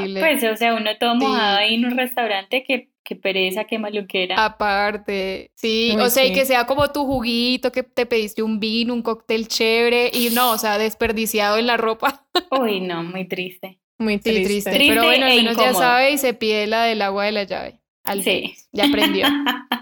[0.00, 0.20] Terrible.
[0.20, 1.62] Pues, o sea, uno todo mojado Sí.
[1.62, 4.44] ahí en un restaurante, que, que pereza, qué maluquera.
[4.44, 8.58] Aparte, sí, Uy, o sea, y que sea como tu juguito, que te pediste un
[8.58, 12.26] vino, un cóctel chévere, y no, o sea, desperdiciado en la ropa.
[12.60, 13.78] Uy, no, muy triste.
[13.98, 14.44] Muy Sí, triste.
[14.44, 14.70] triste.
[14.70, 17.32] Triste Pero bueno, al e menos ya sabe y se pide la del agua de
[17.32, 17.79] la llave.
[18.04, 18.54] Al Sí.
[18.72, 19.26] Ya aprendió.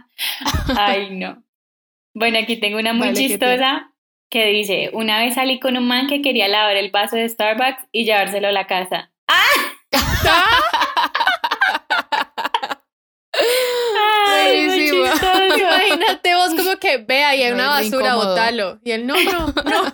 [0.76, 1.42] Ay, no.
[2.14, 3.92] Bueno, aquí tengo una muy Vale, ¿qué chistosa
[4.30, 7.86] que dice, una vez salí con un man que quería lavar el vaso de Starbucks
[7.92, 9.10] y llevárselo a la casa.
[14.26, 15.04] Ay, muy Buenísimo.
[15.12, 15.56] chistoso.
[15.58, 18.28] Imagínate vos como que ve ahí hay No, una basura, incómodo.
[18.30, 18.78] botalo.
[18.84, 19.92] Y él, no, no, no.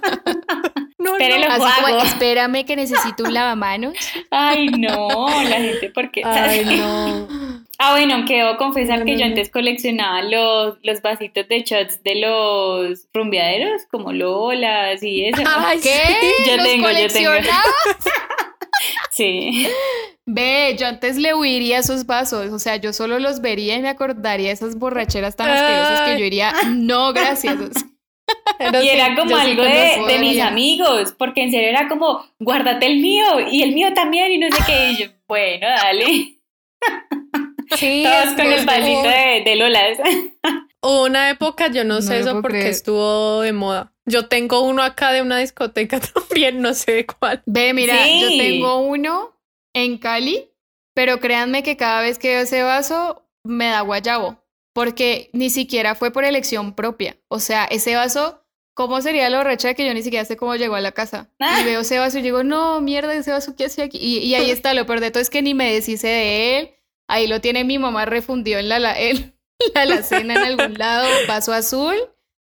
[1.04, 1.46] No, Espérelo.
[1.48, 1.52] no.
[1.64, 3.94] Así como, espérame que necesito un lavamanos.
[4.30, 6.22] Ay, no, la gente, ¿por qué?
[6.24, 7.28] Ay, no.
[7.78, 11.62] Ah, bueno, que debo confesar No, que no, yo antes coleccionaba los, los vasitos de
[11.62, 15.42] shots de los rumbeaderos, como Lolas y eso.
[15.46, 16.00] Ay, ¿Qué?
[16.46, 17.30] Yo ¿Los tengo, yo tengo.
[19.10, 19.68] Sí.
[20.26, 22.50] Ve, yo antes le huiría esos vasos.
[22.50, 26.18] O sea, yo solo los vería y me acordaría de esas borracheras tan asquerosas que
[26.18, 27.56] yo diría, no, gracias.
[28.58, 31.88] Pero y sí, era como sí algo de, de mis amigos, porque en serio era
[31.88, 34.90] como, guárdate el mío y el mío también y no sé qué.
[34.92, 36.38] Y yo, bueno, dale.
[37.76, 39.98] Sí, Todos con el vasito hubo- de, de Lolas.
[40.82, 42.70] Hubo una época, yo no sé lo eso porque creer.
[42.70, 43.92] estuvo de moda.
[44.06, 47.42] Yo tengo uno acá de una discoteca también, no sé de cuál.
[47.46, 48.20] Ve, mira, Sí.
[48.20, 49.34] yo tengo uno
[49.74, 50.50] en Cali,
[50.94, 54.36] pero créanme que cada vez que veo ese vaso me da guayabo,
[54.74, 57.16] porque ni siquiera fue por elección propia.
[57.28, 58.44] O sea, ese vaso,
[58.74, 61.30] ¿cómo sería la borracha de que yo ni siquiera sé cómo llegó a la casa?
[61.40, 61.60] Ah.
[61.62, 63.98] Y veo ese vaso y digo, no, mierda, ese vaso, ¿qué hace aquí?
[63.98, 66.70] Y, y ahí está, lo peor de todo es que ni me deshice de él.
[67.08, 69.34] Ahí lo tiene mi mamá refundido en la, la, en
[69.74, 71.96] la alacena en algún lado, vaso azul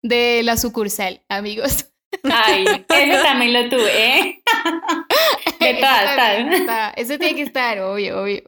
[0.03, 1.87] de la sucursal, amigos.
[2.23, 4.43] Ay, ese también lo tuve, ¿eh?
[5.59, 6.61] De Ese todas, también todas.
[6.61, 6.91] está.
[6.91, 8.43] Ese tiene que estar, obvio, obvio.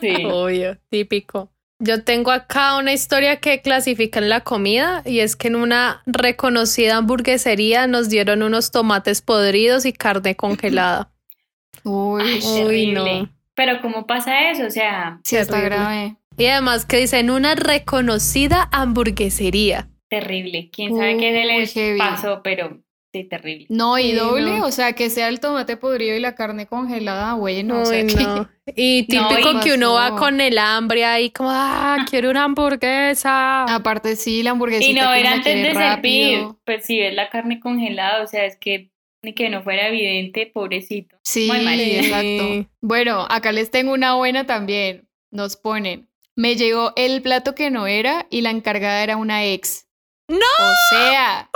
[0.00, 0.24] Sí.
[0.26, 1.50] Obvio, típico.
[1.78, 6.02] Yo tengo acá una historia que clasifica en la comida y es que en una
[6.06, 11.10] reconocida hamburguesería nos dieron unos tomates podridos y carne congelada.
[11.84, 13.30] Uy, Ay, Uy, no.
[13.54, 14.66] Pero ¿cómo pasa eso?
[14.66, 16.16] O sea, sí está grave.
[16.38, 19.88] Y además que dice en una reconocida hamburguesería.
[20.08, 20.70] terrible.
[20.72, 22.40] ¿Quién sabe qué se les pasó?
[22.42, 22.80] Pero
[23.22, 23.66] sí, terrible.
[23.68, 24.66] No, y Sí, doble, no.
[24.66, 28.06] o sea, que sea el tomate podrido y la carne congelada, güey, no, o sea,
[28.06, 28.48] que- no.
[28.74, 32.44] Y No, típico y- que uno va con el hambre ahí como, ah, quiero una
[32.44, 33.64] hamburguesa.
[33.64, 37.60] Aparte sí, la hamburguesita Y no uno antes de servir, pues si ves la carne
[37.60, 38.90] congelada, o sea, es que
[39.22, 41.16] ni que no fuera evidente, pobrecito.
[41.22, 41.80] Sí, Muy mal.
[41.80, 42.68] exacto.
[42.80, 45.08] Bueno, acá les tengo una buena también.
[45.32, 49.85] Nos ponen, me llegó el plato que no era y la encargada era una ex.
[50.28, 50.38] ¡No!
[50.38, 51.50] O sea,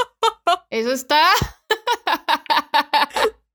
[0.71, 1.27] eso está...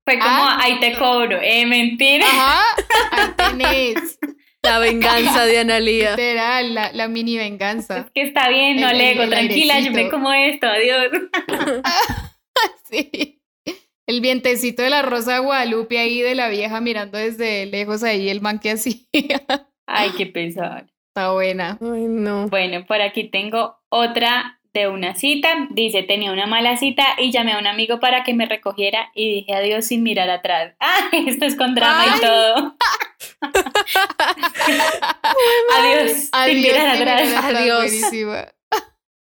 [0.04, 0.58] Fue como, Ah.
[0.62, 2.24] ahí te cobro, eh, mentira.
[2.26, 2.62] Ajá,
[3.10, 4.18] ahí tenés.
[4.62, 6.10] La venganza de Analia.
[6.12, 7.98] Literal, la, la mini venganza.
[7.98, 10.66] Es que está bien, no El- le el- digo, el tranquila, yo me como esto,
[10.66, 11.06] adiós.
[12.88, 13.42] Sí.
[14.06, 18.28] El vientecito de la Rosa de Guadalupe ahí de la vieja mirando desde lejos ahí
[18.28, 19.00] el man que hacía.
[19.86, 20.86] Ay, qué pesar.
[21.08, 21.78] Está buena.
[21.82, 22.46] Ay, no.
[22.48, 25.48] Bueno, por aquí tengo otra de una cita.
[25.70, 29.32] Dice, tenía una mala cita y llamé a un amigo para que me recogiera y
[29.32, 30.74] dije adiós sin mirar atrás.
[30.80, 32.10] Ah, esto es con drama Ay.
[32.16, 32.76] y todo.
[35.78, 37.26] adiós, sin Adiós, mirar sin atrás.
[37.26, 37.78] mirar atrás, Adiós.
[37.82, 38.46] buenísima.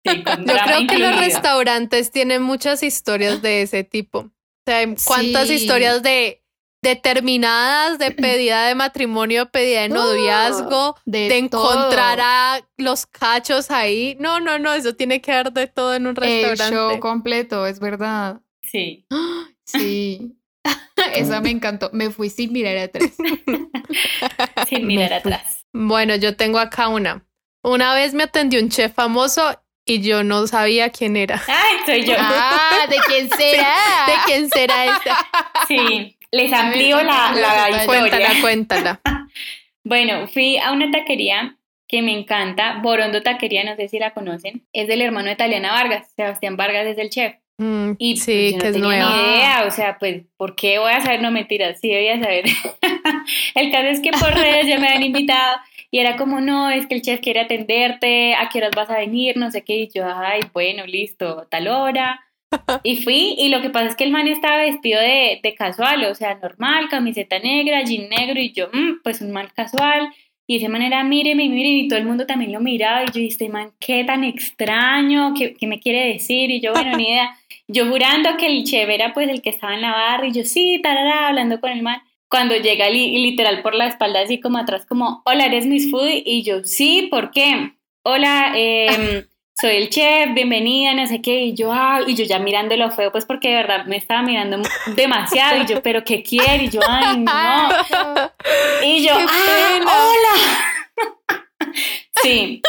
[0.05, 4.19] Sí, con Yo creo que los restaurantes tienen muchas historias de ese tipo.
[4.19, 4.31] O
[4.65, 5.55] sea, ¿cuántas Sí.
[5.55, 6.41] historias de
[6.81, 12.25] determinadas de pedida de matrimonio, pedida de noviazgo, de, de encontrar todo.
[12.27, 14.15] a los cachos ahí.
[14.19, 16.75] No, no, no, eso tiene que haber de todo en un El restaurante.
[16.75, 18.41] show completo, es verdad.
[18.63, 19.05] Sí.
[19.65, 20.35] Sí.
[21.13, 21.91] Esa me encantó.
[21.93, 23.11] Me fui sin mirar atrás.
[24.67, 25.63] Sin mirar atrás.
[25.73, 27.23] Bueno, yo tengo acá una.
[27.63, 31.39] Una vez me atendió un chef famoso y yo no sabía quién era.
[31.47, 32.15] Ay, soy yo.
[32.17, 33.75] Ah, ¿de quién será?
[34.07, 35.17] ¿De quién será esta?
[35.67, 36.17] Sí.
[36.31, 38.07] Les ver, amplío la, la cuéntame.
[38.07, 38.41] historia.
[38.41, 39.01] Cuéntala, cuéntala.
[39.83, 41.55] Bueno, fui a una taquería
[41.87, 44.67] que me encanta, Borondo Taquería, no sé si la conocen.
[44.73, 46.11] Es del hermano de Taliana Vargas.
[46.15, 47.35] Sebastián Vargas es el chef.
[47.57, 49.09] Mm, Y sí, pues, yo no que es tenía nueva.
[49.09, 51.21] ni idea, o sea, pues, ¿por qué voy a saber?
[51.21, 52.45] No mentiras, sí debía saber.
[53.55, 55.57] el caso es que por redes ya me habían invitado
[55.91, 58.97] y era como, no, es que el chef quiere atenderte, ¿a qué horas vas a
[58.99, 59.37] venir?
[59.37, 62.21] No sé qué, y yo, ay, bueno, listo, tal hora.
[62.83, 66.03] Y fui, y lo que pasa es que el man estaba vestido de, de casual,
[66.05, 70.09] o sea, normal, camiseta negra, jean negro, y yo, "Mm, pues un mal casual.
[70.47, 73.21] Y de esa manera, míreme, míreme, y todo el mundo también lo miraba, y yo,
[73.27, 77.35] este man, qué tan extraño, qué, qué me quiere decir, y yo, bueno, ni idea.
[77.67, 80.43] Yo jurando que el chef era pues el que estaba en la barra, y yo,
[80.43, 82.01] sí, tarara, hablando con el man.
[82.29, 86.09] Cuando llega li- literal por la espalda, así como atrás, como, hola, ¿eres Miss Food?
[86.25, 87.73] Y yo, sí, ¿por qué?
[88.03, 89.23] Hola, em,
[89.59, 93.11] soy el chef, bienvenida, no sé qué, y yo, ah, y yo ya mirándolo feo,
[93.11, 94.61] pues porque de verdad me estaba mirando
[94.95, 96.65] demasiado, y yo, pero ¿qué quiere?
[96.65, 97.69] Y yo, ay, no.
[98.85, 101.03] Y yo, ¡Qué ah, hola.
[102.21, 102.61] Sí.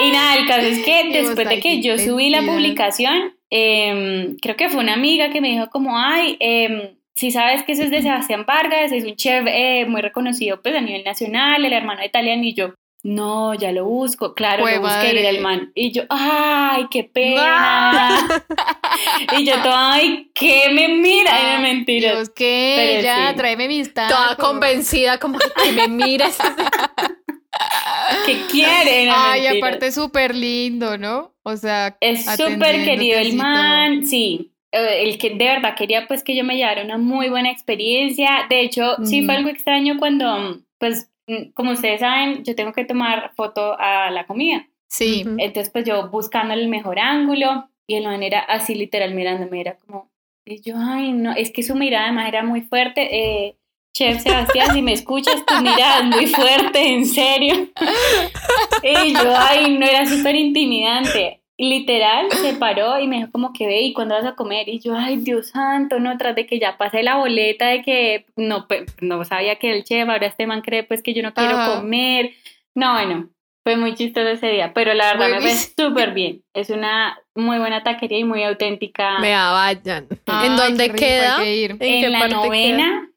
[0.00, 4.56] Y nada, el caso es que después de que yo subí la publicación, em, creo
[4.56, 7.90] que fue una amiga que me dijo como, ay, em, si sabes que eso es
[7.90, 12.00] de Sebastián Vargas, es un chef eh, muy reconocido pues a nivel nacional, el hermano
[12.00, 12.74] de Italian, y yo,
[13.04, 15.20] no, ya lo busco, claro, lo busqué y madre.
[15.20, 15.70] era el man.
[15.74, 18.08] Y yo, ay, qué pena.
[19.38, 21.30] y yo, todo, ay, ¿qué me mira?
[21.36, 22.12] Ay, no, mentira.
[22.16, 22.74] Dios, ¿qué?
[22.76, 23.36] Pero ya, sí.
[23.36, 24.16] tráeme mis tacos.
[24.16, 26.38] Toda convencida, como que me miras.
[28.26, 29.06] ¿Qué quiere?
[29.06, 29.62] No, Ay, mentiras.
[29.68, 31.34] aparte súper lindo, ¿no?
[31.42, 34.52] O sea, Es súper querido el man, sí.
[34.72, 38.46] eh, El que de verdad quería pues que yo me llevara una muy buena experiencia.
[38.48, 41.10] De hecho, sí fue algo extraño cuando, pues,
[41.54, 44.66] como ustedes saben, yo tengo que tomar foto a la comida.
[44.88, 45.24] Sí.
[45.38, 49.76] Entonces, pues yo buscando el mejor ángulo y el man era así literal mirándome, era
[49.76, 50.10] como,
[50.44, 53.08] y yo, ay, no, es que su mirada además era muy fuerte.
[53.10, 53.56] Eh,
[53.94, 57.68] Chef Sebastián, si me escuchas, tu mirada es muy fuerte, en serio.
[58.82, 61.40] Y yo, ay, no, era súper intimidante.
[61.56, 64.68] Literal, se paró y me dijo como que ve, ¿y cuándo vas a comer?
[64.68, 68.26] Y yo, ay, Dios santo, no, tras de que ya pasé la boleta de que
[68.36, 71.32] no, pues, no sabía que el chef, ahora este man cree pues que yo no
[71.32, 71.76] quiero Ajá.
[71.76, 72.32] comer.
[72.74, 73.28] No, bueno,
[73.62, 76.42] fue muy chistoso ese día, pero la verdad me fue súper bien.
[76.52, 79.20] Es una muy buena taquería y muy auténtica.
[79.20, 80.06] Vea, vayan.
[80.26, 81.36] Ay, ¿En dónde queda?
[81.36, 81.70] que ir.
[81.80, 83.08] ¿En en la novena,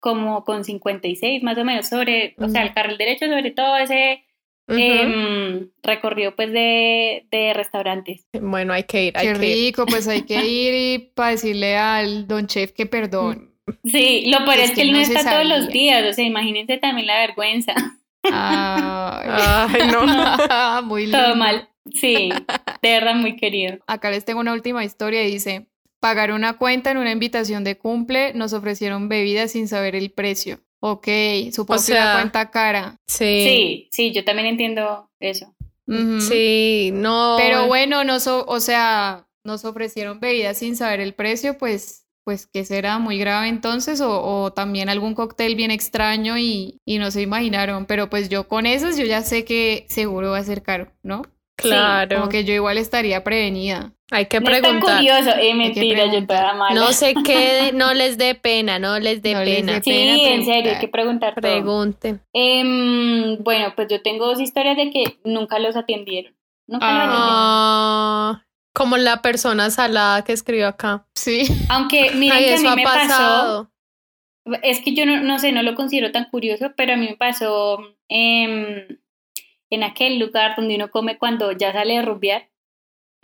[0.00, 4.25] como con 56 más o menos, sobre, o sea, el carril derecho, sobre todo ese
[4.68, 4.78] Ujú.
[4.80, 8.26] em, recorrido pues de, de restaurantes.
[8.40, 9.54] Bueno, hay que ir, hay Qué que ir.
[9.66, 13.52] rico, pues hay que ir y para decirle al don chef que perdón.
[13.84, 16.12] Sí, lo peor Es es, que él no no se está todos los días, o
[16.12, 17.74] sea, imagínense también la vergüenza.
[18.22, 20.82] Ay, Ay, no.
[20.82, 21.18] muy lindo.
[21.18, 21.68] Todo mal.
[21.92, 22.30] Sí,
[22.82, 23.78] de verdad muy querido.
[23.86, 25.20] Acá les tengo una última historia.
[25.22, 25.68] Dice,
[26.00, 30.60] pagar una cuenta en una invitación de cumple, nos ofrecieron bebidas sin saber el precio.
[30.88, 31.08] Ok,
[31.52, 33.00] supongo que sea, una cuenta cara.
[33.08, 33.44] Sí.
[33.44, 35.52] Sí, sí, yo también entiendo eso.
[36.20, 37.36] Sí, no.
[37.38, 42.46] Pero bueno, nos, o o sea, nos ofrecieron bebidas sin saber el precio, pues, pues,
[42.46, 42.98] ¿qué será?
[42.98, 44.00] ¿Muy grave entonces?
[44.00, 47.86] O, o también algún cóctel bien extraño y, y no se imaginaron.
[47.86, 51.22] Pero pues yo con esas, yo ya sé que seguro va a ser caro, ¿no?
[51.56, 52.16] Claro.
[52.18, 53.92] Como que yo igual estaría prevenida.
[54.12, 54.96] Hay que No es tan preguntar.
[54.98, 56.38] curioso, eh, que mentira, yo preguntar.
[56.42, 56.74] toda mala.
[56.80, 59.72] No se quede, no les dé pena, no les dé No les pena.
[59.74, 60.80] dé Sí, pena en serio, hay preguntar.
[60.80, 61.40] que preguntar todo.
[61.42, 62.20] Pregunte.
[62.32, 66.36] Em, bueno, pues yo tengo dos historias de que nunca los atendieron.
[66.68, 67.02] Nunca los Ah.
[67.02, 67.26] atendieron.
[67.28, 68.42] Ah,
[68.72, 71.06] como la persona salada que escribió acá.
[71.14, 71.46] Sí.
[71.68, 73.70] Aunque miren Ay, que a eso mí ha me pasado.
[74.44, 77.08] pasó, es que yo no, no sé, no lo considero tan curioso, pero a mí
[77.08, 78.86] me pasó em,
[79.70, 82.48] en aquel lugar donde uno come cuando ya sale de rumbear.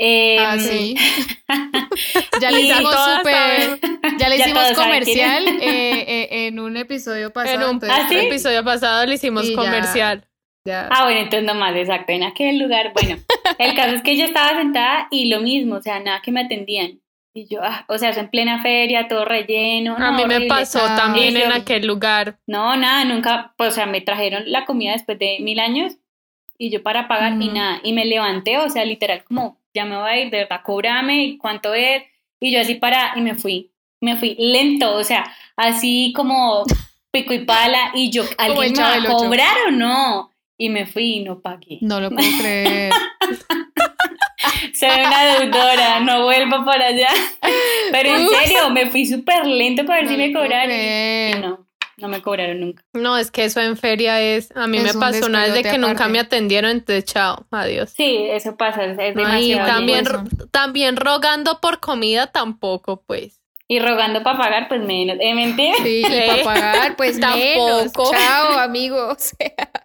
[0.04, 0.96] Em, Ah, sí.
[2.40, 3.78] Ya le Y hicimos saben.
[4.18, 7.70] ya le Ya hicimos comercial eh, eh, en un episodio pasado.
[7.70, 8.16] En un ¿Ah, sí?
[8.16, 9.56] episodio pasado le hicimos Y ya.
[9.56, 10.26] comercial.
[10.66, 10.88] ya.
[10.90, 12.92] Ah, bueno, entonces nomás, exacto, en aquel lugar.
[12.94, 13.18] Bueno,
[13.58, 16.40] el caso es que yo estaba sentada y lo mismo, o sea, nada que me
[16.40, 17.00] atendían.
[17.34, 19.94] Y yo, ah, o sea, eso en plena feria, todo relleno.
[19.96, 20.48] A no, mí me horrible.
[20.48, 20.96] pasó Ah.
[20.96, 22.38] también Y en aquel lugar.
[22.46, 25.94] No, nada, nunca, pues, o sea, me trajeron la comida después de mil años
[26.58, 27.54] y yo para pagar y Ujú.
[27.56, 30.60] nada, y me levanté, o sea, literal, como, ya me voy a ir, de verdad,
[30.64, 32.02] cóbrame, y cuánto es,
[32.40, 33.70] y yo así para, y me fui.
[34.00, 36.64] me fui lento, o sea, así como
[37.12, 40.30] pico y pala, y yo, ¿alguien me va a cobrar o no?
[40.58, 41.78] Y me fui y no pagué.
[41.80, 42.92] No lo puedo creer.
[44.74, 47.08] Soy una deudora, no vuelvo por allá.
[47.92, 50.70] Pero en serio, me fui súper lento para ver si me cobraron.
[50.72, 51.66] Y no,
[52.02, 52.84] no me cobraron nunca.
[52.92, 54.54] No, es que eso en feria es.
[54.54, 57.90] A mí me pasó una vez de que nunca me atendieron, entonces chao, adiós.
[57.96, 59.40] Sí, eso pasa, es demasiado.
[59.40, 60.04] Y también,
[60.50, 63.40] también rogando por comida tampoco, pues.
[63.68, 65.16] Y rogando para pagar, pues menos.
[65.20, 65.76] ¿Eh, mentira?
[65.82, 68.10] Sí, para pagar, pues tampoco.
[68.12, 69.32] Chao, amigos.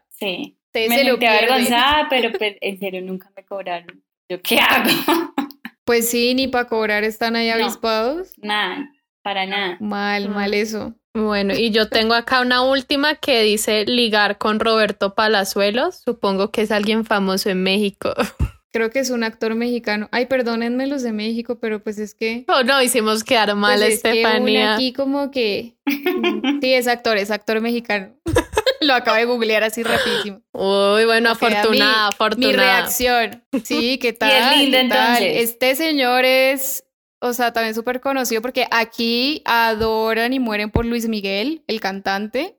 [0.10, 0.58] sí.
[0.74, 4.04] me sentí avergonzada, pero pues, en serio nunca me cobraron.
[4.28, 4.90] ¿Yo qué hago?
[5.88, 8.34] Pues sí, ni para cobrar están ahí avispados.
[8.42, 8.90] Nada,
[9.22, 9.78] para nada.
[9.80, 10.94] Mal, mal eso.
[11.18, 16.02] Bueno, y yo tengo acá una última que dice ligar con Roberto Palazuelos.
[16.06, 18.14] Supongo que es alguien famoso en México.
[18.72, 20.10] Creo que es un actor mexicano.
[20.12, 22.46] Ay, perdónenme los de México, pero pues es que.
[22.48, 24.76] Oh, no, hicimos quedar mal, pues Estefanía.
[24.76, 25.76] aquí como que.
[26.62, 28.14] sí, es actor, es actor mexicano.
[28.82, 30.42] Lo acabo de googlear así rapidísimo.
[30.52, 32.52] Uy, bueno, afortunada, afortunada.
[32.52, 33.44] Mi reacción.
[33.64, 34.30] Sí, ¿qué tal?
[34.30, 35.32] Y es lindo entonces.
[35.38, 36.84] Este señor es,
[37.20, 42.58] o sea, también súper conocido porque aquí adoran y mueren por Luis Miguel, el cantante.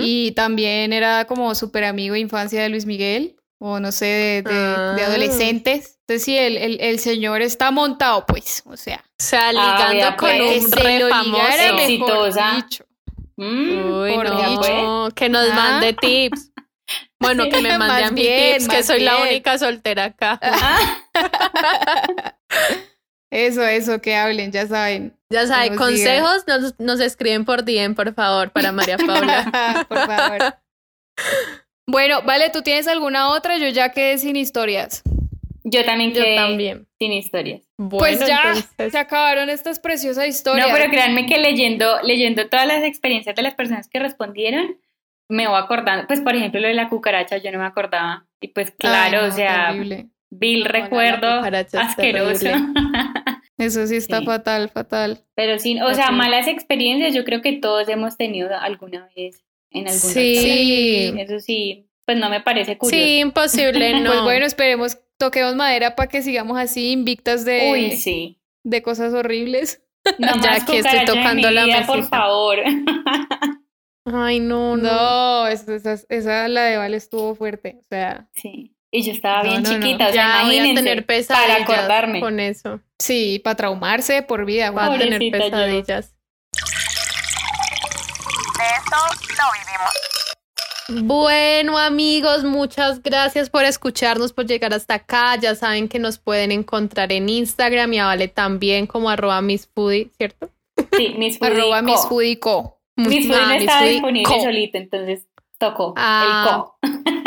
[0.00, 4.54] Y también era como súper amigo de infancia de Luis Miguel, o no sé, de,
[4.54, 4.96] ah.
[5.06, 5.98] adolescentes.
[6.00, 9.02] Entonces sí, el, el, señor está montado, pues, o sea.
[9.04, 11.76] O sea, ligando ah, con pues, un re famoso.
[11.78, 12.66] Exitosa.
[13.36, 15.54] Mm, Uy, no, que nos ah.
[15.54, 16.50] mande tips.
[17.18, 20.38] Bueno, que me mande a mí tips, que soy la única soltera acá.
[23.30, 25.16] eso, eso, que hablen, ya saben.
[25.30, 29.86] Ya saben, consejos nos, nos, escriben por DM, por favor, para María Paula.
[29.88, 30.54] por favor.
[31.86, 33.58] Bueno, vale, ¿tú tienes alguna otra?
[33.58, 35.02] Yo ya quedé sin historias.
[35.64, 36.86] Yo también quedé también.
[36.98, 37.62] sin historias.
[37.76, 38.54] pues ya
[38.90, 40.68] se acabaron estas preciosas historias.
[40.68, 44.78] No, pero créanme que leyendo, leyendo todas las experiencias de las personas que respondieron,
[45.28, 46.06] me voy acordando.
[46.06, 48.26] Pues, por ejemplo, lo de la cucaracha, yo no me acordaba.
[48.40, 49.74] Y pues, claro, o sea,
[50.30, 52.46] vil recuerdo asqueroso.
[53.60, 55.24] Eso sí está fatal, fatal.
[55.34, 59.86] Pero sí, o sea, malas experiencias, yo creo que todos hemos tenido alguna vez en
[59.86, 61.14] alguna Sí.
[61.18, 63.04] Eso sí, pues no me parece curioso.
[63.04, 64.10] Sí, imposible, no.
[64.10, 68.40] pues bueno, esperemos toquemos madera para que sigamos así invictas de, Uy, sí.
[68.64, 69.82] de cosas horribles.
[70.18, 71.86] No ya que estoy tocando la mesa.
[71.86, 72.58] Por favor.
[74.06, 74.82] Ay, no, no.
[74.82, 77.76] No, esa, esa, la de Val estuvo fuerte.
[77.80, 78.28] O sea.
[78.32, 78.74] Sí.
[78.92, 82.20] Y yo estaba bien chiquita, o sea, imagínense, tener para acordarme.
[82.20, 82.80] Con eso.
[82.98, 84.72] Sí, para traumarse por vida.
[84.72, 86.12] Va a tener pesadillas.
[88.58, 88.96] De eso
[89.38, 91.06] no vivimos.
[91.06, 95.36] Bueno amigos, muchas gracias por escucharnos, por llegar hasta acá.
[95.36, 100.10] Ya saben que nos pueden encontrar en Instagram y a Vale también como arroba misfoodie,
[100.16, 100.50] ¿cierto?
[100.96, 101.54] Sí, misfoodie.
[101.60, 102.80] arroba misfoodico.
[102.96, 105.28] Misfoodie no estaba disponible solito, entonces
[105.58, 106.76] tocó el co.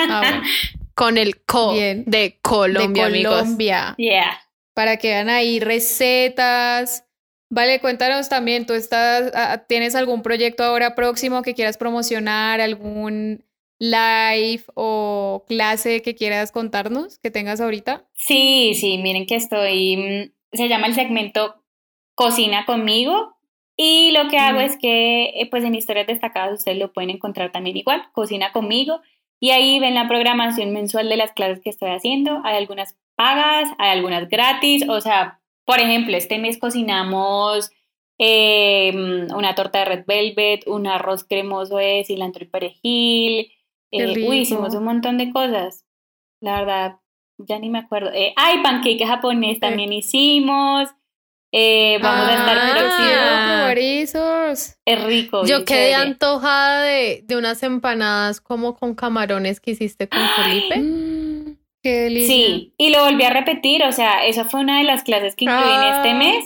[0.09, 0.41] Ah,
[0.95, 3.95] Con el co de Colombia, de Colombia.
[3.97, 4.39] Yeah.
[4.73, 7.05] Para que vean ahí recetas.
[7.49, 9.31] Vale, cuéntanos también, ¿tú estás,
[9.67, 13.43] tienes algún proyecto ahora próximo que quieras promocionar, algún
[13.77, 18.07] live o clase que quieras contarnos, que tengas ahorita?
[18.13, 21.55] Sí, sí, miren que estoy, mm, se llama el segmento
[22.15, 23.35] Cocina conmigo
[23.75, 27.51] y lo que hago es que eh, pues en historias destacadas ustedes lo pueden encontrar
[27.51, 29.01] también igual, Cocina conmigo
[29.43, 33.67] y ahí ven la programación mensual de las clases que estoy haciendo, hay algunas pagas,
[33.77, 37.69] hay algunas gratis, o sea, por ejemplo, este mes cocinamos
[38.19, 38.93] eh,
[39.35, 43.51] una torta de red velvet, un arroz cremoso de cilantro y perejil,
[43.91, 45.85] eh, uy, hicimos un montón de cosas.
[46.39, 46.99] La verdad,
[47.37, 48.13] ya ni me acuerdo.
[48.13, 50.87] Eh, ay, pancake japonés también hicimos.
[51.55, 53.13] Eh, vamos a estar ah, próximos.
[54.85, 55.45] Es rico.
[55.45, 61.55] Yo quedé antojada de, de, unas empanadas como con camarones que hiciste con Felipe.
[61.83, 62.35] Qué delicia.
[62.35, 63.83] Sí, y lo volví a repetir.
[63.83, 66.15] O sea, esa fue una de las clases que incluí en este ah.
[66.15, 66.45] mes.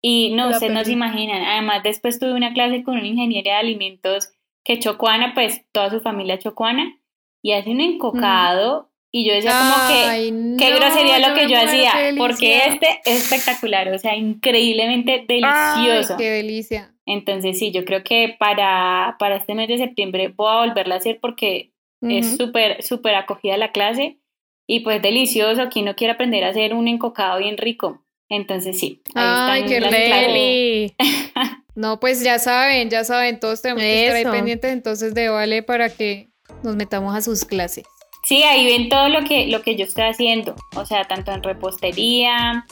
[0.00, 1.42] Y no, ustedes no se imaginan.
[1.42, 4.30] Además, después tuve una clase con una ingeniera de alimentos
[4.64, 7.00] que chocuana, pues toda su familia chocuana,
[7.42, 8.92] y hace un encocado.
[9.10, 13.88] Y yo decía como que, qué grosería lo que yo hacía, porque este es espectacular,
[13.88, 16.16] o sea, increíblemente delicioso.
[16.18, 16.94] qué delicia.
[17.06, 20.98] Entonces sí, yo creo que para, para este mes de septiembre voy a volverla a
[20.98, 24.18] hacer porque es súper, súper acogida la clase
[24.66, 28.04] y pues delicioso, quien no quiere aprender a hacer un encocado bien rico.
[28.28, 29.02] Entonces sí.
[29.14, 30.94] Ahí Ay, qué
[31.74, 35.62] No, pues ya saben, ya saben, todos tenemos que estar ahí pendientes entonces de Vale
[35.62, 36.28] para que
[36.62, 37.86] nos metamos a sus clases.
[38.24, 41.42] Sí, ahí ven todo lo que, lo que yo estoy haciendo, o sea, tanto en
[41.42, 42.64] repostería,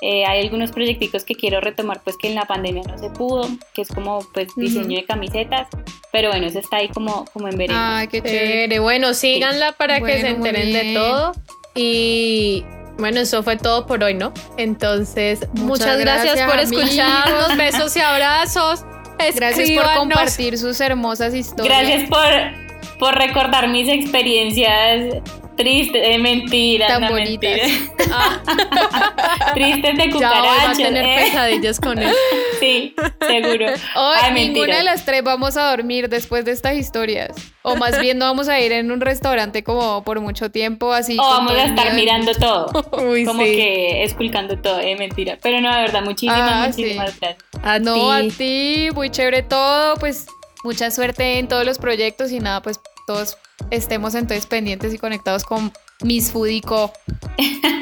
[0.00, 3.46] Eh, hay algunos proyecticos que quiero retomar, pues que en la pandemia no se pudo,
[3.74, 5.68] que es como pues diseño de camisetas,
[6.10, 7.82] pero bueno, eso está ahí como, como en veremos.
[7.84, 8.78] Ay, qué chévere.
[8.78, 11.32] Bueno, síganla para que Bueno, se muy enteren de todo.
[11.74, 12.64] Y
[12.98, 14.32] bueno, eso fue todo por hoy, ¿no?
[14.56, 16.84] Entonces, muchas, Muchas gracias, gracias, por amigos.
[16.84, 17.56] escucharnos.
[17.58, 18.84] Besos y abrazos.
[19.18, 19.98] Gracias por Escríbanos.
[19.98, 21.78] compartir sus hermosas historias.
[21.78, 22.63] Gracias por,
[22.98, 25.22] por recordar mis experiencias
[25.56, 27.50] tristes, de mentiras, Tan no bonitas.
[27.50, 27.94] mentiras.
[29.54, 30.76] tristes de Ya hoy va a cucarachas.
[30.78, 31.16] tener ¿eh?
[31.24, 32.12] pesadillas con él.
[32.60, 33.66] Sí, seguro.
[33.96, 34.76] Hoy Ay, ninguna mentira.
[34.78, 37.30] de las tres vamos a dormir después de estas historias.
[37.62, 41.18] O más bien no vamos a ir en un restaurante como por mucho tiempo así.
[41.18, 41.96] O vamos a estar miedo.
[41.96, 42.70] mirando todo.
[43.10, 43.56] Uy, como sí.
[43.56, 45.36] que esculcando todo, eh, mentira.
[45.42, 47.18] Pero no, de verdad, muchísimas, Ah, muchísimas sí.
[47.20, 47.44] gracias.
[47.62, 48.00] A No, ti.
[48.34, 50.26] a ti, muy chévere todo, pues
[50.64, 53.36] mucha suerte en todos los proyectos y nada, pues todos
[53.70, 56.92] estemos entonces pendientes y conectados con Miss Fudico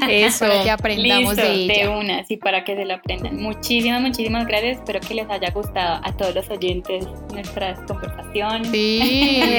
[0.09, 0.47] Eso.
[0.47, 1.91] para que aprendamos Listo, de ella.
[1.91, 3.37] una, sí, para que se lo aprendan.
[3.37, 4.79] Muchísimas, muchísimas gracias.
[4.79, 8.69] Espero que les haya gustado a todos los oyentes nuestras conversaciones.
[8.71, 9.43] Sí.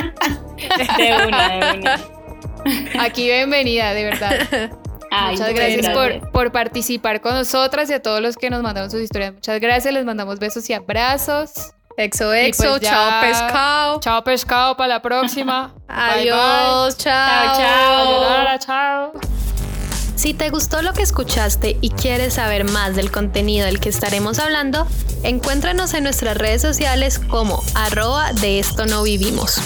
[0.99, 2.01] De una, de una.
[3.01, 4.71] Aquí bienvenida, de verdad.
[5.17, 8.91] Ay, Muchas gracias, Por, por participar con nosotras y a todos los que nos mandaron
[8.91, 9.35] sus historias.
[9.35, 11.51] Muchas gracias, les mandamos besos y abrazos.
[11.97, 14.01] Exo, exo, pues ya- chao pescado.
[14.01, 15.75] Chao pescado, para la próxima.
[15.89, 16.31] Bye, bye.
[16.33, 17.57] Adiós, chao.
[17.57, 18.59] Chao, chao.
[18.59, 19.13] Chao.
[20.17, 24.39] Si te gustó lo que escuchaste y quieres saber más del contenido del que estaremos
[24.39, 24.87] hablando,
[25.23, 29.59] encuéntranos en nuestras redes sociales como arroba de esto no vivimos.